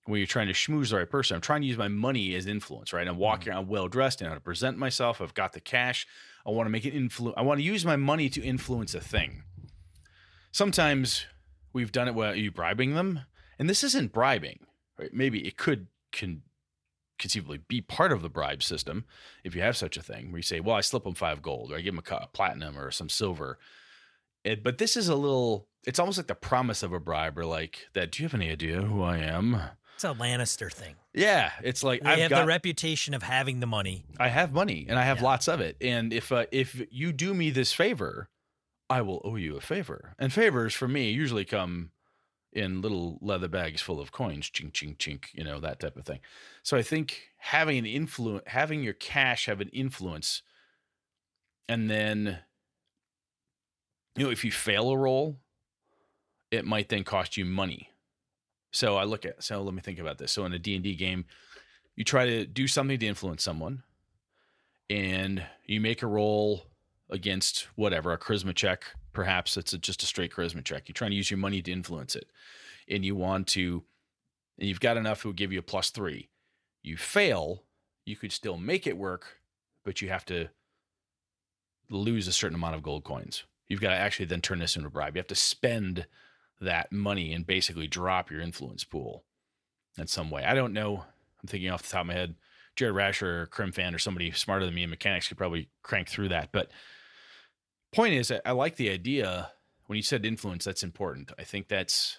[0.06, 1.34] when you're trying to schmooze the right person.
[1.34, 3.06] I'm trying to use my money as influence, right?
[3.06, 3.58] I'm walking mm-hmm.
[3.58, 5.20] around well dressed, and how to present myself.
[5.20, 6.06] I've got the cash.
[6.46, 7.34] I want to make it influence.
[7.36, 9.42] I want to use my money to influence a thing.
[10.52, 11.26] Sometimes
[11.72, 13.20] we've done it while you bribing them,
[13.58, 14.60] and this isn't bribing.
[14.98, 15.12] Right?
[15.12, 16.42] Maybe it could can
[17.18, 19.04] conceivably be part of the bribe system
[19.44, 21.72] if you have such a thing where you say, "Well, I slip them five gold,
[21.72, 23.58] or I give them a, platinum or some silver."
[24.44, 25.68] It, but this is a little.
[25.86, 28.12] It's almost like the promise of a bribe, or like that.
[28.12, 29.60] Do you have any idea who I am?
[29.94, 30.94] it's a Lannister thing.
[31.12, 34.06] Yeah, it's like I've have got the reputation of having the money.
[34.18, 35.24] I have money and I have Yeah.
[35.24, 35.76] lots of it.
[35.82, 38.30] And if uh, if you do me this favor,
[38.90, 40.14] I will owe you a favor.
[40.18, 41.92] And favors for me usually come
[42.52, 46.04] in little leather bags full of coins, chink chink chink, you know that type of
[46.04, 46.18] thing.
[46.64, 50.42] So I think having an influence, having your cash have an influence,
[51.68, 52.40] and then
[54.16, 55.38] you know, if you fail a roll,
[56.50, 57.90] it might then cost you money.
[58.72, 60.32] So I look at so let me think about this.
[60.32, 61.26] So in a D&D game,
[61.94, 63.84] you try to do something to influence someone
[64.88, 66.69] and you make a roll
[67.10, 70.88] against whatever, a charisma check, perhaps it's a, just a straight charisma check.
[70.88, 72.30] You're trying to use your money to influence it.
[72.88, 73.84] And you want to
[74.60, 76.28] and you've got enough it will give you a plus 3.
[76.82, 77.64] You fail,
[78.04, 79.40] you could still make it work,
[79.84, 80.48] but you have to
[81.88, 83.44] lose a certain amount of gold coins.
[83.68, 85.16] You've got to actually then turn this into a bribe.
[85.16, 86.06] You have to spend
[86.60, 89.24] that money and basically drop your influence pool
[89.96, 90.44] in some way.
[90.44, 91.04] I don't know.
[91.42, 92.34] I'm thinking off the top of my head.
[92.76, 96.08] Jared Rascher or Crim fan or somebody smarter than me in mechanics could probably crank
[96.08, 96.50] through that.
[96.52, 96.70] But
[97.92, 99.52] point is, I like the idea
[99.86, 100.64] when you said influence.
[100.64, 101.32] That's important.
[101.38, 102.18] I think that's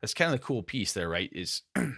[0.00, 1.30] that's kind of the cool piece there, right?
[1.32, 1.92] Is I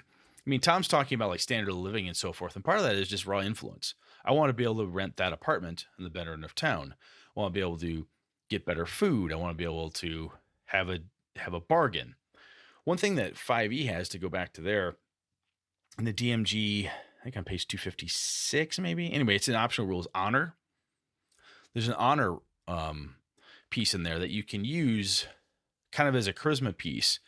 [0.46, 2.96] mean, Tom's talking about like standard of living and so forth, and part of that
[2.96, 3.94] is just raw influence.
[4.24, 6.94] I want to be able to rent that apartment in the better end of town.
[7.36, 8.06] I want to be able to
[8.48, 9.32] get better food.
[9.32, 10.32] I want to be able to
[10.66, 11.00] have a
[11.36, 12.16] have a bargain.
[12.84, 14.96] One thing that 5e has to go back to there
[15.98, 19.12] in the DMG, I think on page 256, maybe.
[19.12, 20.54] Anyway, it's an optional rules honor.
[21.72, 22.38] There's an honor
[22.70, 23.16] um,
[23.70, 25.26] piece in there that you can use
[25.92, 27.18] kind of as a charisma piece.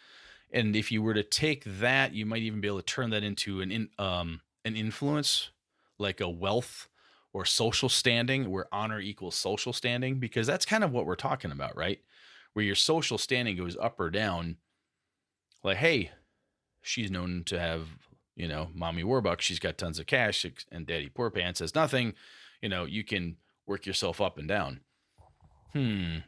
[0.52, 3.24] And if you were to take that, you might even be able to turn that
[3.24, 5.50] into an in, um, an influence,
[5.98, 6.88] like a wealth
[7.32, 11.50] or social standing, where honor equals social standing, because that's kind of what we're talking
[11.50, 12.00] about, right?
[12.52, 14.56] Where your social standing goes up or down.
[15.64, 16.10] Like, hey,
[16.82, 17.88] she's known to have,
[18.36, 22.12] you know, mommy Warbuck, she's got tons of cash, and daddy Poor Pants has nothing.
[22.60, 23.36] You know, you can
[23.66, 24.80] work yourself up and down.
[25.72, 26.18] Hmm.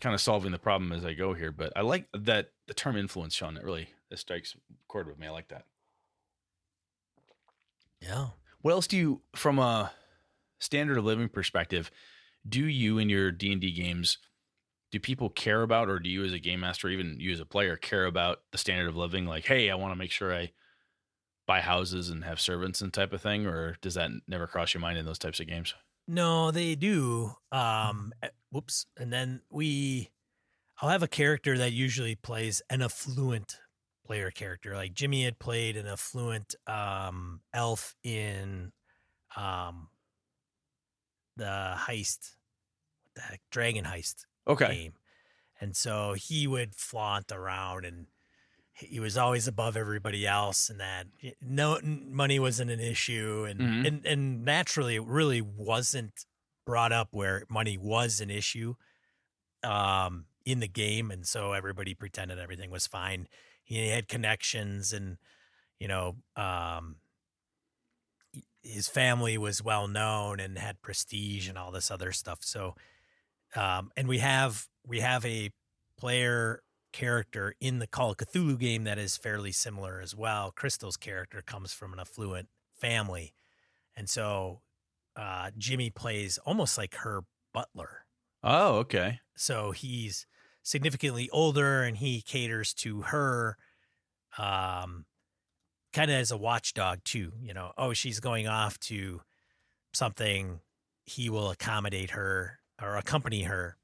[0.00, 2.96] Kind of solving the problem as I go here, but I like that the term
[2.96, 3.54] influence, Sean.
[3.54, 4.56] That really that strikes
[4.88, 5.26] chord with me.
[5.26, 5.64] I like that.
[8.00, 8.28] Yeah.
[8.60, 9.92] What else do you, from a
[10.58, 11.90] standard of living perspective,
[12.46, 14.18] do you in your D and D games?
[14.90, 17.46] Do people care about, or do you as a game master, even you as a
[17.46, 19.26] player, care about the standard of living?
[19.26, 20.52] Like, hey, I want to make sure I
[21.46, 24.80] buy houses and have servants and type of thing, or does that never cross your
[24.80, 25.74] mind in those types of games?
[26.06, 27.32] No, they do.
[27.50, 28.86] Um, eh, whoops.
[28.96, 30.10] And then we,
[30.80, 33.58] I'll have a character that usually plays an affluent
[34.06, 34.74] player character.
[34.74, 38.72] Like Jimmy had played an affluent um, elf in
[39.36, 39.88] um,
[41.36, 42.36] the heist,
[43.04, 44.74] what the heck, Dragon Heist Okay.
[44.74, 44.94] game.
[45.60, 48.06] And so he would flaunt around and
[48.76, 51.06] he was always above everybody else and that
[51.40, 53.86] no money wasn't an issue and Mhm.
[53.86, 56.26] and and naturally it really wasn't
[56.66, 58.74] brought up where money was an issue
[59.62, 63.28] um in the game and so everybody pretended everything was fine
[63.64, 65.18] he had connections and
[65.80, 66.96] you know um
[68.62, 72.74] his family was well known and had prestige and all this other stuff so
[73.56, 75.50] um and we have we have a
[75.98, 76.63] player
[76.94, 80.52] character in the Call of Cthulhu game that is fairly similar as well.
[80.52, 83.34] Crystal's character comes from an affluent family.
[83.96, 84.60] And so
[85.16, 88.06] uh, Jimmy plays almost like her butler.
[88.44, 89.18] Oh, okay.
[89.34, 90.24] So he's
[90.62, 93.56] significantly older and he caters to her
[94.38, 95.04] um,
[95.92, 97.32] kind of as a watchdog too.
[97.42, 99.20] You know, oh, she's going off to
[99.92, 100.60] something,
[101.06, 103.76] he will accommodate her or accompany her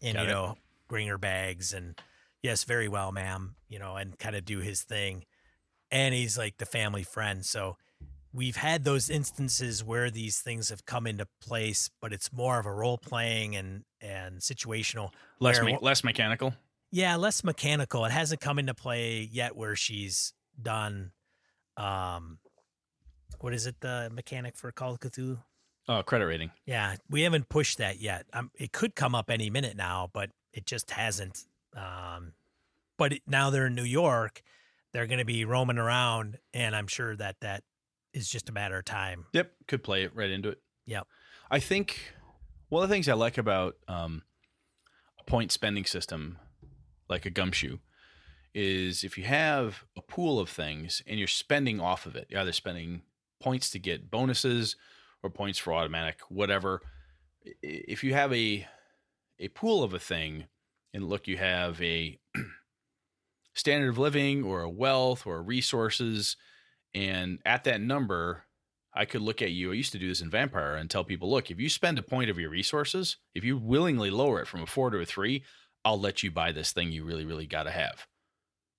[0.00, 0.32] and, Got you it.
[0.32, 2.00] know, bring her bags and
[2.46, 5.24] yes, very well, ma'am, you know, and kind of do his thing.
[5.90, 7.44] And he's like the family friend.
[7.44, 7.76] So
[8.32, 12.66] we've had those instances where these things have come into place, but it's more of
[12.66, 15.10] a role playing and and situational.
[15.40, 16.54] Less where- me- less mechanical.
[16.92, 18.04] yeah, less mechanical.
[18.04, 21.12] It hasn't come into play yet where she's done
[21.76, 22.38] um
[23.40, 25.38] what is it, the mechanic for Call of Cthulhu?
[25.88, 26.50] Oh, credit rating.
[26.64, 28.24] Yeah, we haven't pushed that yet.
[28.32, 31.44] Um, it could come up any minute now, but it just hasn't.
[31.76, 32.32] Um,
[32.96, 34.42] but it, now they're in New York,
[34.92, 37.62] they're going to be roaming around, and I'm sure that that
[38.12, 39.26] is just a matter of time.
[39.32, 40.60] Yep, could play it right into it.
[40.86, 41.06] Yep.
[41.50, 42.14] I think
[42.68, 44.22] one of the things I like about um,
[45.20, 46.38] a point spending system
[47.08, 47.78] like a gumshoe
[48.54, 52.40] is if you have a pool of things and you're spending off of it, you're
[52.40, 53.02] either spending
[53.38, 54.76] points to get bonuses
[55.22, 56.80] or points for automatic, whatever.
[57.62, 58.66] If you have a
[59.38, 60.44] a pool of a thing,
[60.96, 62.18] and look, you have a
[63.54, 66.36] standard of living or a wealth or resources,
[66.94, 68.44] and at that number,
[68.94, 69.72] I could look at you.
[69.72, 72.02] I used to do this in Vampire and tell people, look, if you spend a
[72.02, 75.44] point of your resources, if you willingly lower it from a four to a three,
[75.84, 78.06] I'll let you buy this thing you really, really got to have.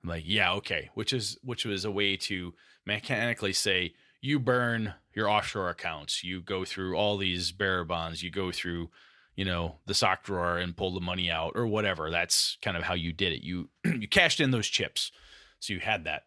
[0.02, 0.90] I'm like, yeah, okay.
[0.96, 6.42] Which is which was a way to mechanically say you burn your offshore accounts, you
[6.42, 8.90] go through all these bearer bonds, you go through,
[9.38, 12.10] you know, the sock drawer and pull the money out or whatever.
[12.10, 13.44] That's kind of how you did it.
[13.44, 15.12] You you cashed in those chips.
[15.60, 16.24] So you had that.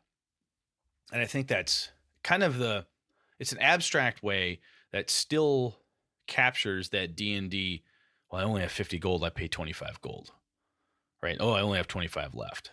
[1.12, 1.90] And I think that's
[2.22, 2.86] kind of the
[3.38, 4.60] it's an abstract way
[4.92, 5.76] that still
[6.26, 7.82] captures that D&D
[8.30, 10.30] well I only have 50 gold, I pay 25 gold.
[11.20, 11.36] Right?
[11.38, 12.70] Oh, I only have 25 left.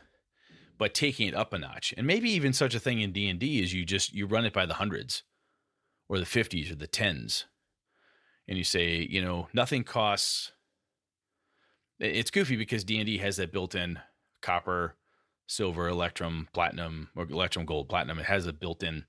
[0.77, 1.95] But taking it up a notch.
[1.97, 4.67] And maybe even such a thing in D&D is you just you run it by
[4.67, 5.23] the hundreds
[6.07, 7.45] or the 50s or the 10s
[8.47, 10.51] and you say, you know, nothing costs.
[11.99, 13.99] It's goofy because D and D has that built-in
[14.41, 14.95] copper,
[15.47, 18.19] silver, electrum, platinum, or electrum, gold, platinum.
[18.19, 19.05] It has a built-in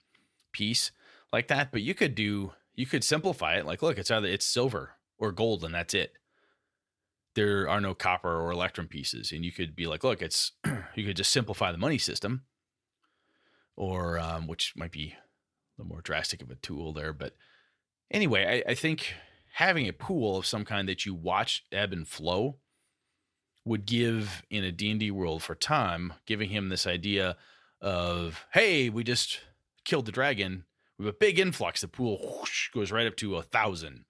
[0.53, 0.91] piece
[1.33, 1.71] like that.
[1.71, 3.67] But you could do, you could simplify it.
[3.67, 6.15] Like, look, it's either it's silver or gold, and that's it.
[7.35, 10.53] There are no copper or electrum pieces, and you could be like, look, it's
[10.95, 12.43] you could just simplify the money system,
[13.77, 17.37] or um, which might be a little more drastic of a tool there, but
[18.11, 19.15] anyway, I, I think
[19.59, 22.55] having a pool of some kind that you watch ebb and flow
[23.65, 27.37] would give in a D&D world for Tom, giving him this idea
[27.81, 29.41] of, hey, we just
[29.85, 30.63] killed the dragon.
[30.97, 31.81] We have a big influx.
[31.81, 34.05] The pool whoosh, goes right up to a thousand.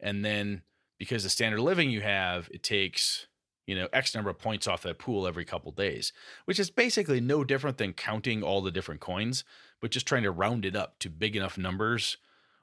[0.00, 0.62] And then
[0.98, 3.28] because the standard living you have, it takes,
[3.68, 6.12] you know, X number of points off that pool every couple days,
[6.46, 9.44] which is basically no different than counting all the different coins,
[9.80, 12.16] but just trying to round it up to big enough numbers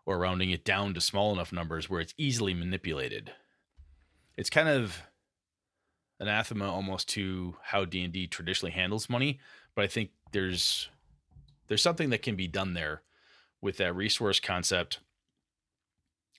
[0.05, 3.31] or rounding it down to small enough numbers where it's easily manipulated.
[4.37, 5.03] It's kind of
[6.19, 9.39] anathema almost to how D&D traditionally handles money,
[9.75, 10.89] but I think there's
[11.67, 13.01] there's something that can be done there
[13.61, 14.99] with that resource concept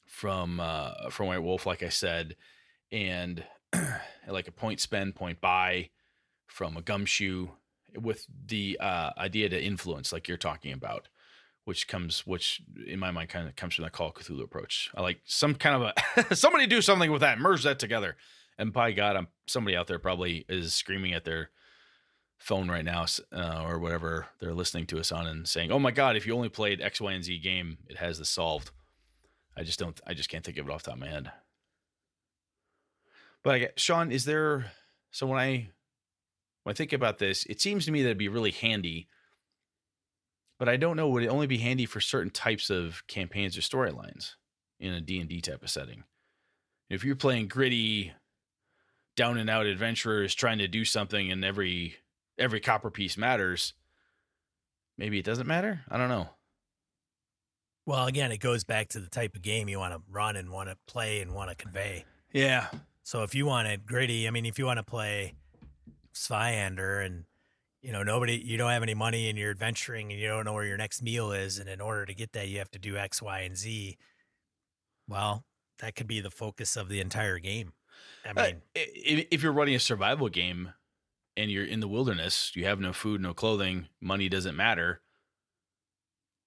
[0.06, 2.36] from uh, from White Wolf, like I said,
[2.90, 3.44] and
[4.28, 5.90] like a point spend, point buy
[6.46, 7.48] from a gumshoe
[7.98, 11.08] with the uh, idea to influence, like you're talking about
[11.64, 14.90] which comes which in my mind kind of comes from that Call of Cthulhu approach.
[14.94, 18.16] I like some kind of a somebody do something with that, merge that together.
[18.58, 21.50] And by God, I'm somebody out there probably is screaming at their
[22.38, 25.90] phone right now uh, or whatever they're listening to us on and saying, "Oh my
[25.90, 28.70] God, if you only played X, Y, and Z game, it has this solved."
[29.56, 30.00] I just don't.
[30.06, 31.30] I just can't think of it off the top of my head.
[33.42, 34.10] But I get Sean.
[34.10, 34.72] Is there
[35.10, 35.68] so when I
[36.62, 39.08] when I think about this, it seems to me that it'd be really handy
[40.62, 43.62] but I don't know would it only be handy for certain types of campaigns or
[43.62, 44.36] storylines
[44.78, 46.04] in a D&D type of setting.
[46.88, 48.12] If you're playing gritty
[49.16, 51.96] down and out adventurers trying to do something and every
[52.38, 53.74] every copper piece matters,
[54.96, 55.80] maybe it doesn't matter.
[55.90, 56.28] I don't know.
[57.84, 60.52] Well, again, it goes back to the type of game you want to run and
[60.52, 62.04] want to play and want to convey.
[62.32, 62.68] Yeah.
[63.02, 65.34] So if you want it gritty, I mean, if you want to play
[66.14, 67.24] Svyander and
[67.82, 70.52] you know, nobody, you don't have any money and you're adventuring and you don't know
[70.52, 71.58] where your next meal is.
[71.58, 73.98] And in order to get that, you have to do X, Y, and Z.
[75.08, 75.44] Well,
[75.80, 77.72] that could be the focus of the entire game.
[78.24, 80.72] I uh, mean, uh, if you're running a survival game
[81.36, 85.00] and you're in the wilderness, you have no food, no clothing, money doesn't matter.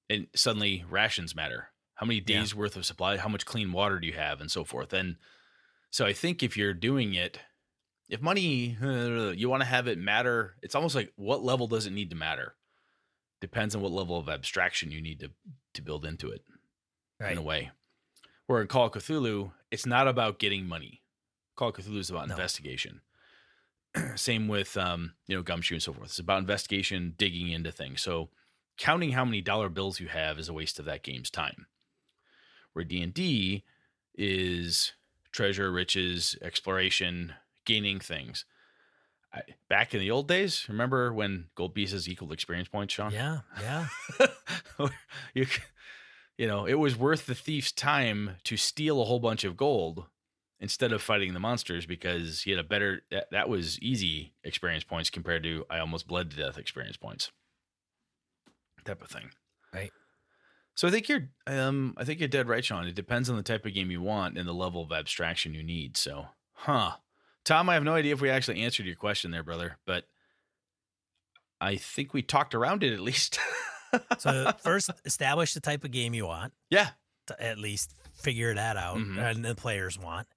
[0.09, 1.69] And suddenly rations matter.
[1.95, 2.59] How many days yeah.
[2.59, 3.17] worth of supply?
[3.17, 4.39] How much clean water do you have?
[4.39, 4.93] And so forth.
[4.93, 5.17] And
[5.89, 7.39] so I think if you're doing it
[8.09, 8.77] if money
[9.37, 12.15] you want to have it matter it's almost like what level does it need to
[12.15, 12.55] matter?
[13.41, 15.31] Depends on what level of abstraction you need to
[15.73, 16.41] to build into it
[17.19, 17.31] right.
[17.31, 17.71] in a way.
[18.47, 21.01] Where in call of cthulhu it's not about getting money.
[21.55, 22.35] Call of cthulhu is about no.
[22.35, 23.01] investigation.
[24.15, 26.09] Same with um you know gumshoe and so forth.
[26.09, 28.01] It's about investigation digging into things.
[28.01, 28.29] So
[28.77, 31.67] counting how many dollar bills you have is a waste of that game's time.
[32.73, 33.63] Where d&d
[34.17, 34.93] is
[35.31, 37.33] treasure riches exploration
[37.65, 38.45] gaining things.
[39.33, 43.11] I, back in the old days, remember when gold pieces equaled experience points, Sean?
[43.11, 43.87] Yeah, yeah.
[45.33, 45.45] you,
[46.37, 50.05] you know, it was worth the thief's time to steal a whole bunch of gold
[50.59, 53.01] instead of fighting the monsters because he had a better.
[53.11, 57.31] That, that was easy experience points compared to I almost bled to death experience points.
[58.85, 59.31] Type of thing,
[59.73, 59.91] right?
[60.75, 62.85] So I think you're, um, I think you're dead right, Sean.
[62.85, 65.63] It depends on the type of game you want and the level of abstraction you
[65.63, 65.95] need.
[65.95, 66.91] So, huh?
[67.45, 70.05] Tom, I have no idea if we actually answered your question there, brother, but
[71.61, 73.39] I think we talked around it at least.
[74.17, 76.53] so first, establish the type of game you want.
[76.69, 76.89] Yeah,
[77.39, 79.19] at least figure that out, mm-hmm.
[79.19, 80.27] and the players want,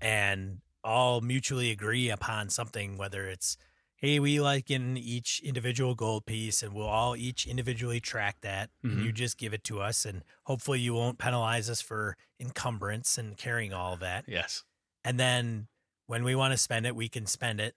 [0.00, 2.96] and all mutually agree upon something.
[2.96, 3.56] Whether it's
[3.96, 8.70] hey, we like in each individual gold piece, and we'll all each individually track that,
[8.84, 8.96] mm-hmm.
[8.96, 13.18] and you just give it to us, and hopefully you won't penalize us for encumbrance
[13.18, 14.24] and carrying all of that.
[14.28, 14.64] Yes,
[15.04, 15.66] and then
[16.06, 17.74] when we want to spend it, we can spend it.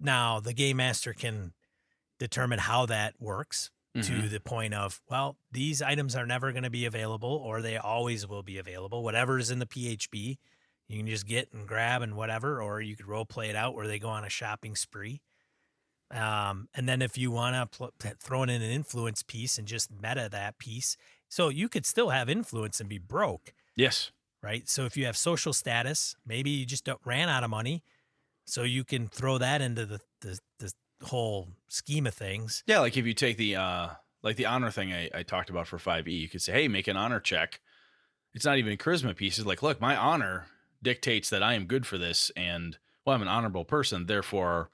[0.00, 1.52] Now, the game master can
[2.18, 4.22] determine how that works mm-hmm.
[4.22, 7.76] to the point of, well, these items are never going to be available or they
[7.76, 9.02] always will be available.
[9.02, 10.38] Whatever is in the PHB
[10.88, 13.74] You can just get and grab and whatever, or you could role play it out
[13.74, 15.20] where they go on a shopping spree.
[16.12, 19.90] Um, and then if you want to pl- throw in an influence piece and just
[19.90, 20.96] meta that piece,
[21.28, 24.10] so you could still have influence and be broke, Yes.
[24.46, 24.68] Right?
[24.68, 27.82] So if you have social status, maybe you just don't, ran out of money,
[28.44, 30.72] so you can throw that into the the, the
[31.02, 32.62] whole scheme of things.
[32.64, 33.88] Yeah, like if you take the uh
[34.22, 36.86] like the honor thing I, I talked about for 5e, you could say, hey, make
[36.86, 37.60] an honor check.
[38.34, 39.38] It's not even a charisma piece.
[39.38, 40.46] It's like, look, my honor
[40.82, 44.70] dictates that I am good for this and well, I'm an honorable person, therefore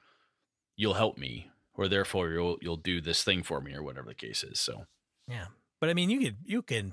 [0.76, 4.14] you'll help me, or therefore you'll you'll do this thing for me, or whatever the
[4.14, 4.60] case is.
[4.60, 4.84] So
[5.26, 5.46] Yeah,
[5.80, 6.92] but I mean, you could you can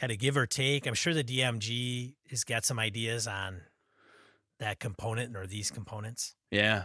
[0.00, 0.86] kind of give or take.
[0.86, 3.60] I'm sure the DMG has got some ideas on
[4.58, 6.34] that component or these components.
[6.50, 6.84] yeah.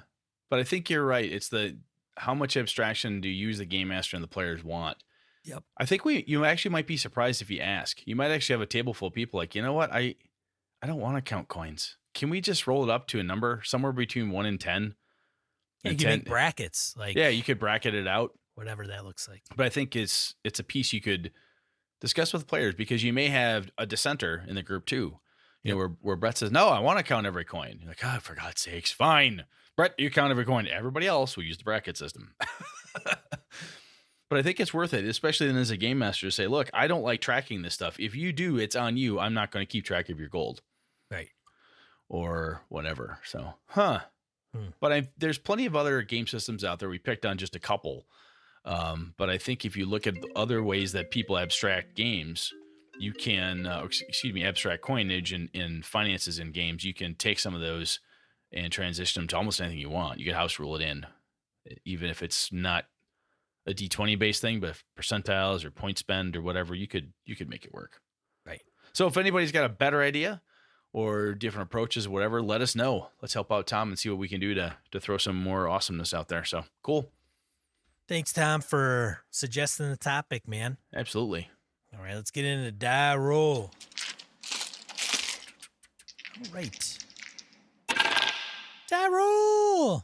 [0.50, 1.30] But I think you're right.
[1.30, 1.78] It's the
[2.18, 4.98] how much abstraction do you use the game master and the players want?
[5.44, 5.64] Yep.
[5.78, 8.02] I think we you actually might be surprised if you ask.
[8.06, 10.16] You might actually have a table full of people like, you know what, I
[10.84, 11.98] I don't want to count coins.
[12.14, 14.94] Can we just roll it up to a number somewhere between one and ten?
[15.84, 18.32] Yeah, you And can make 10 brackets, like yeah, you could bracket it out.
[18.54, 19.42] whatever that looks like.
[19.56, 21.32] But I think it's it's a piece you could
[22.02, 25.20] discuss with players because you may have a dissenter in the group too.
[25.64, 27.78] You know, where where Brett says, No, I want to count every coin.
[27.80, 29.46] You're like, oh, for God's sakes, fine.
[29.76, 30.68] Brett, you count every coin.
[30.68, 32.34] Everybody else will use the bracket system.
[33.04, 36.70] but I think it's worth it, especially then as a game master to say, look,
[36.74, 38.00] I don't like tracking this stuff.
[38.00, 39.20] If you do, it's on you.
[39.20, 40.62] I'm not going to keep track of your gold.
[41.12, 41.28] Right.
[42.08, 43.20] Or whatever.
[43.26, 44.02] So, huh.
[44.56, 44.68] Hmm.
[44.80, 46.90] But I, there's plenty of other game systems out there.
[46.90, 48.06] We picked on just a couple.
[48.66, 52.52] Um, but I think if you look at the other ways that people abstract games,
[53.00, 57.16] you can, uh, excuse me, abstract coinage and in, in finances in games, you can
[57.16, 58.00] take some of those
[58.52, 60.20] and transition them to almost anything you want.
[60.20, 61.06] You can house rule it in,
[61.84, 62.86] even if it's not
[63.68, 67.50] a D20 based thing, but percentiles or point spend or whatever, you could you could
[67.50, 68.02] make it work.
[68.46, 68.62] Right.
[68.94, 70.42] So if anybody's got a better idea
[70.94, 73.10] or different approaches whatever, let us know.
[73.22, 75.68] Let's help out Tom and see what we can do to to throw some more
[75.68, 76.46] awesomeness out there.
[76.46, 77.12] So cool.
[78.08, 80.78] Thanks, Tom, for suggesting the topic, man.
[80.94, 81.50] Absolutely.
[81.96, 83.72] All right, let's get into die roll.
[86.38, 86.98] All right.
[88.88, 90.04] Die roll.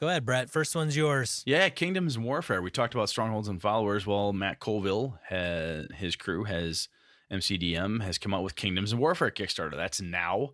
[0.00, 0.48] Go ahead, Brett.
[0.48, 1.42] First one's yours.
[1.44, 2.62] Yeah, Kingdoms and Warfare.
[2.62, 4.06] We talked about strongholds and followers.
[4.06, 6.88] Well, Matt Colville, has, his crew has
[7.30, 9.76] MCDM has come out with Kingdoms and Warfare Kickstarter.
[9.76, 10.50] That's now.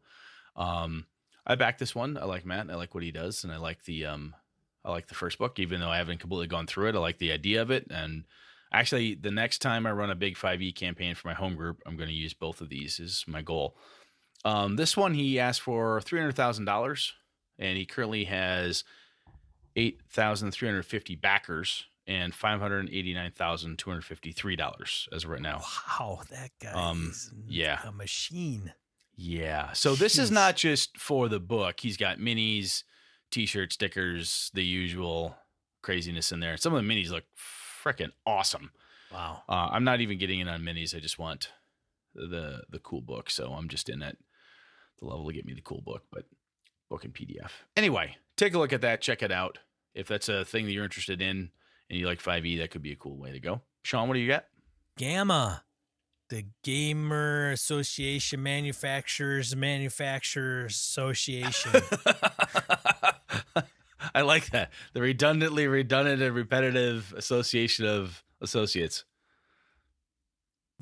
[0.57, 1.07] Um,
[1.47, 2.19] I back this one.
[2.19, 2.71] I like Matt.
[2.71, 4.35] I like what he does, and I like the um,
[4.87, 6.95] I like the first book, even though I haven't completely gone through it.
[6.95, 8.24] I like the idea of it, and
[8.72, 11.82] actually, the next time I run a big five E campaign for my home group,
[11.84, 13.01] I'm going to use both of these.
[13.01, 13.76] Is my goal.
[14.45, 17.14] Um, this one he asked for three hundred thousand dollars,
[17.59, 18.84] and he currently has
[19.74, 25.62] 8,350 backers and $589,253 as of right now.
[25.99, 27.80] Wow, that guy Um, is yeah.
[27.84, 28.72] a machine.
[29.16, 29.72] Yeah.
[29.72, 31.80] So this is not just for the book.
[31.80, 32.82] He's got minis,
[33.31, 35.37] t-shirts, stickers, the usual
[35.83, 36.57] craziness in there.
[36.57, 37.24] Some of the minis look
[37.85, 38.70] freaking awesome.
[39.12, 39.43] Wow.
[39.49, 40.95] Uh, I'm not even getting in on minis.
[40.95, 41.51] I just want
[42.14, 43.31] the the cool book.
[43.31, 44.16] So I'm just in at
[44.99, 46.24] the level to get me the cool book, but
[46.89, 47.51] book in PDF.
[47.77, 49.01] Anyway, take a look at that.
[49.01, 49.59] Check it out.
[49.95, 51.51] If that's a thing that you're interested in
[51.89, 53.62] and you like 5e, that could be a cool way to go.
[53.83, 54.45] Sean, what do you got?
[54.99, 55.62] Gamma,
[56.29, 61.72] the Gamer Association Manufacturers Manufacturers Association.
[64.14, 64.70] I like that.
[64.93, 69.05] The redundantly redundant and repetitive association of associates.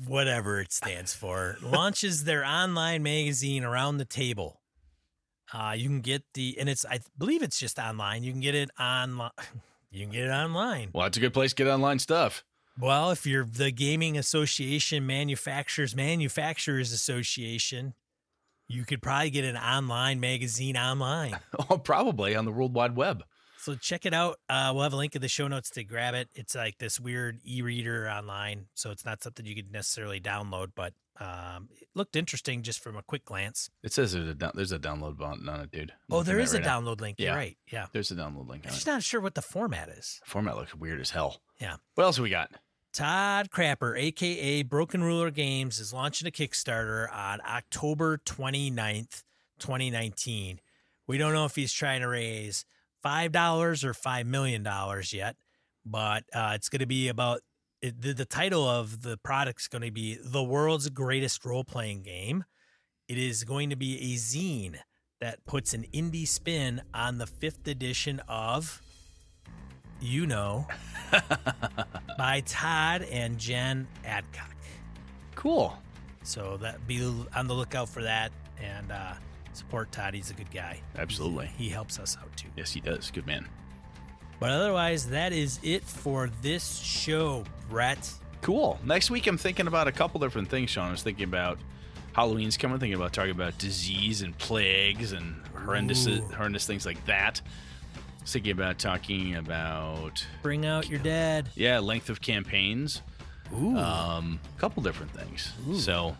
[0.05, 4.61] whatever it stands for, launches their online magazine around the table.
[5.53, 8.23] Uh, you can get the, and it's, I believe it's just online.
[8.23, 9.31] You can get it online.
[9.91, 10.89] You can get it online.
[10.91, 12.43] Well, it's a good place to get online stuff.
[12.79, 17.93] Well, if you're the Gaming Association Manufacturers Manufacturers Association,
[18.67, 21.37] you could probably get an online magazine online.
[21.69, 23.23] Oh, probably on the World Wide Web.
[23.59, 24.37] So check it out.
[24.49, 26.29] Uh, we'll have a link in the show notes to grab it.
[26.35, 30.93] It's like this weird e-reader online, so it's not something you could necessarily download, but
[31.19, 33.69] um, it looked interesting just from a quick glance.
[33.81, 35.91] It says there's a, down, there's a download button on it, dude.
[36.11, 36.81] I'm Oh, there is there at is it a now.
[36.81, 37.15] download link.
[37.19, 37.35] You're Yeah.
[37.35, 37.57] right.
[37.71, 37.85] Yeah.
[37.93, 38.91] There's a download link I'm just it.
[38.91, 40.19] not sure what the format is.
[40.25, 41.41] Format looks weird as hell.
[41.59, 41.77] Yeah.
[41.95, 42.51] What else we got?
[42.95, 49.23] Todd Crapper, aka Broken Ruler Games, is launching a Kickstarter on October 29th,
[49.59, 50.61] 2019.
[51.05, 52.63] We don't know if he's trying to raise
[53.05, 54.65] $5 or $5 million
[55.11, 55.35] yet,
[55.85, 57.41] but uh, it's going to be about
[57.81, 61.65] it, the, the title of the product is going to be The World's Greatest Role
[61.65, 62.45] Playing Game.
[63.09, 64.77] It is going to be a zine
[65.19, 68.81] that puts an indie spin on the fifth edition of,
[70.05, 70.67] you know,
[72.17, 74.55] by Todd and Jen Adcock.
[75.35, 75.77] Cool.
[76.23, 77.01] So that be
[77.35, 78.31] on the lookout for that
[78.61, 79.13] and uh,
[79.53, 80.13] support Todd.
[80.13, 80.79] He's a good guy.
[80.97, 81.47] Absolutely.
[81.57, 82.47] He helps us out too.
[82.55, 83.11] Yes, he does.
[83.11, 83.47] Good man.
[84.39, 88.11] But otherwise, that is it for this show, Brett.
[88.41, 88.79] Cool.
[88.83, 90.89] Next week, I'm thinking about a couple different things, Sean.
[90.89, 91.57] I was thinking about
[92.13, 96.21] Halloween's coming, thinking about talking about disease and plagues and horrendous, Ooh.
[96.35, 97.41] horrendous things like that.
[98.25, 101.47] Was thinking about talking about, Bring out your dad.
[101.53, 103.03] yeah, length of campaigns.
[103.53, 103.77] Ooh.
[103.77, 105.53] Um, a couple different things.
[105.79, 106.17] So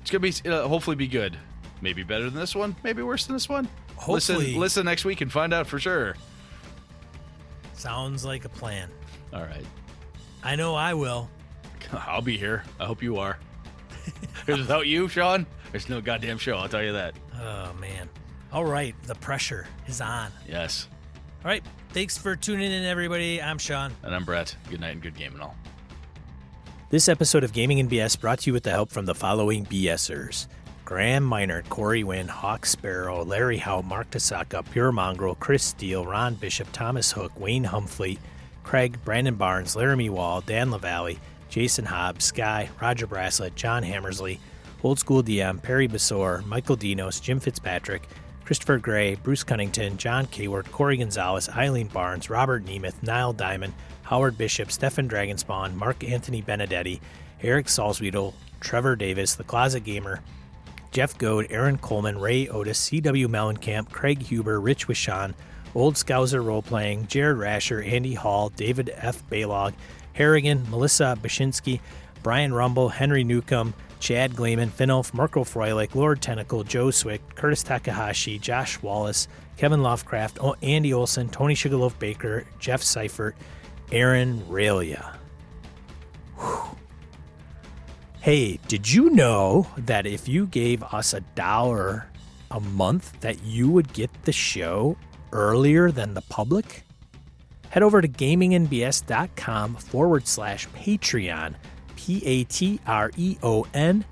[0.00, 1.36] it's gonna be uh, hopefully be good.
[1.80, 2.76] Maybe better than this one.
[2.84, 3.68] Maybe worse than this one.
[3.96, 4.38] Hopefully.
[4.38, 6.14] Listen, listen next week and find out for sure.
[7.72, 8.88] Sounds like a plan.
[9.32, 9.66] All right,
[10.44, 11.28] I know I will.
[11.92, 12.62] I'll be here.
[12.78, 13.38] I hope you are.
[14.46, 16.56] Because without you, Sean, there's no goddamn show.
[16.58, 17.14] I'll tell you that.
[17.40, 18.10] Oh, man.
[18.54, 18.94] All right.
[19.02, 20.30] The pressure is on.
[20.48, 20.86] Yes.
[21.44, 21.64] All right.
[21.88, 23.42] Thanks for tuning in, everybody.
[23.42, 23.92] I'm Sean.
[24.04, 24.54] And I'm Brett.
[24.70, 25.56] Good night and good game and all.
[26.88, 29.66] This episode of Gaming and BS brought to you with the help from the following
[29.66, 30.46] BSers
[30.84, 36.34] Graham Miner, Corey Wynn, Hawk Sparrow, Larry Howe, Mark Tasaka, Pure Mongrel, Chris Steele, Ron
[36.34, 38.18] Bishop, Thomas Hook, Wayne Humfleet,
[38.62, 44.38] Craig, Brandon Barnes, Laramie Wall, Dan LaValle, Jason Hobbs, Sky, Roger Braslett, John Hammersley,
[44.84, 48.06] Old School DM, Perry Besor, Michael Dinos, Jim Fitzpatrick,
[48.44, 53.72] Christopher Gray, Bruce Cunnington, John Kayward, Corey Gonzalez, Eileen Barnes, Robert Nemeth, Niall Diamond,
[54.02, 57.00] Howard Bishop, Stefan Dragonspawn, Mark Anthony Benedetti,
[57.42, 60.20] Eric Salzwiedel, Trevor Davis, The Closet Gamer,
[60.90, 63.28] Jeff Goad, Aaron Coleman, Ray Otis, C.W.
[63.28, 65.34] Mellencamp, Craig Huber, Rich Wishan,
[65.74, 69.28] Old Scouser Role Playing, Jared Rascher, Andy Hall, David F.
[69.28, 69.72] Baylog,
[70.12, 71.80] Harrigan, Melissa Bashinsky,
[72.22, 73.74] Brian Rumble, Henry Newcomb,
[74.04, 80.38] Chad Gleeman, Finolf, Marco Froelich, Lord Tentacle, Joe Swick, Curtis Takahashi, Josh Wallace, Kevin Lovecraft,
[80.60, 83.34] Andy Olson, Tony Sugarloaf Baker, Jeff Seifert,
[83.90, 85.16] Aaron Railia.
[88.20, 92.06] Hey, did you know that if you gave us a dollar
[92.50, 94.98] a month that you would get the show
[95.32, 96.84] earlier than the public?
[97.70, 101.54] Head over to gamingandbs.com forward slash Patreon,
[102.04, 104.04] P A T R E O N,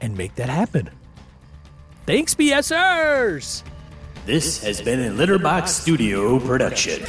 [0.00, 0.88] and make that happen.
[2.06, 3.62] Thanks, BSers!
[4.24, 7.04] This has been a Litterbox Studio production.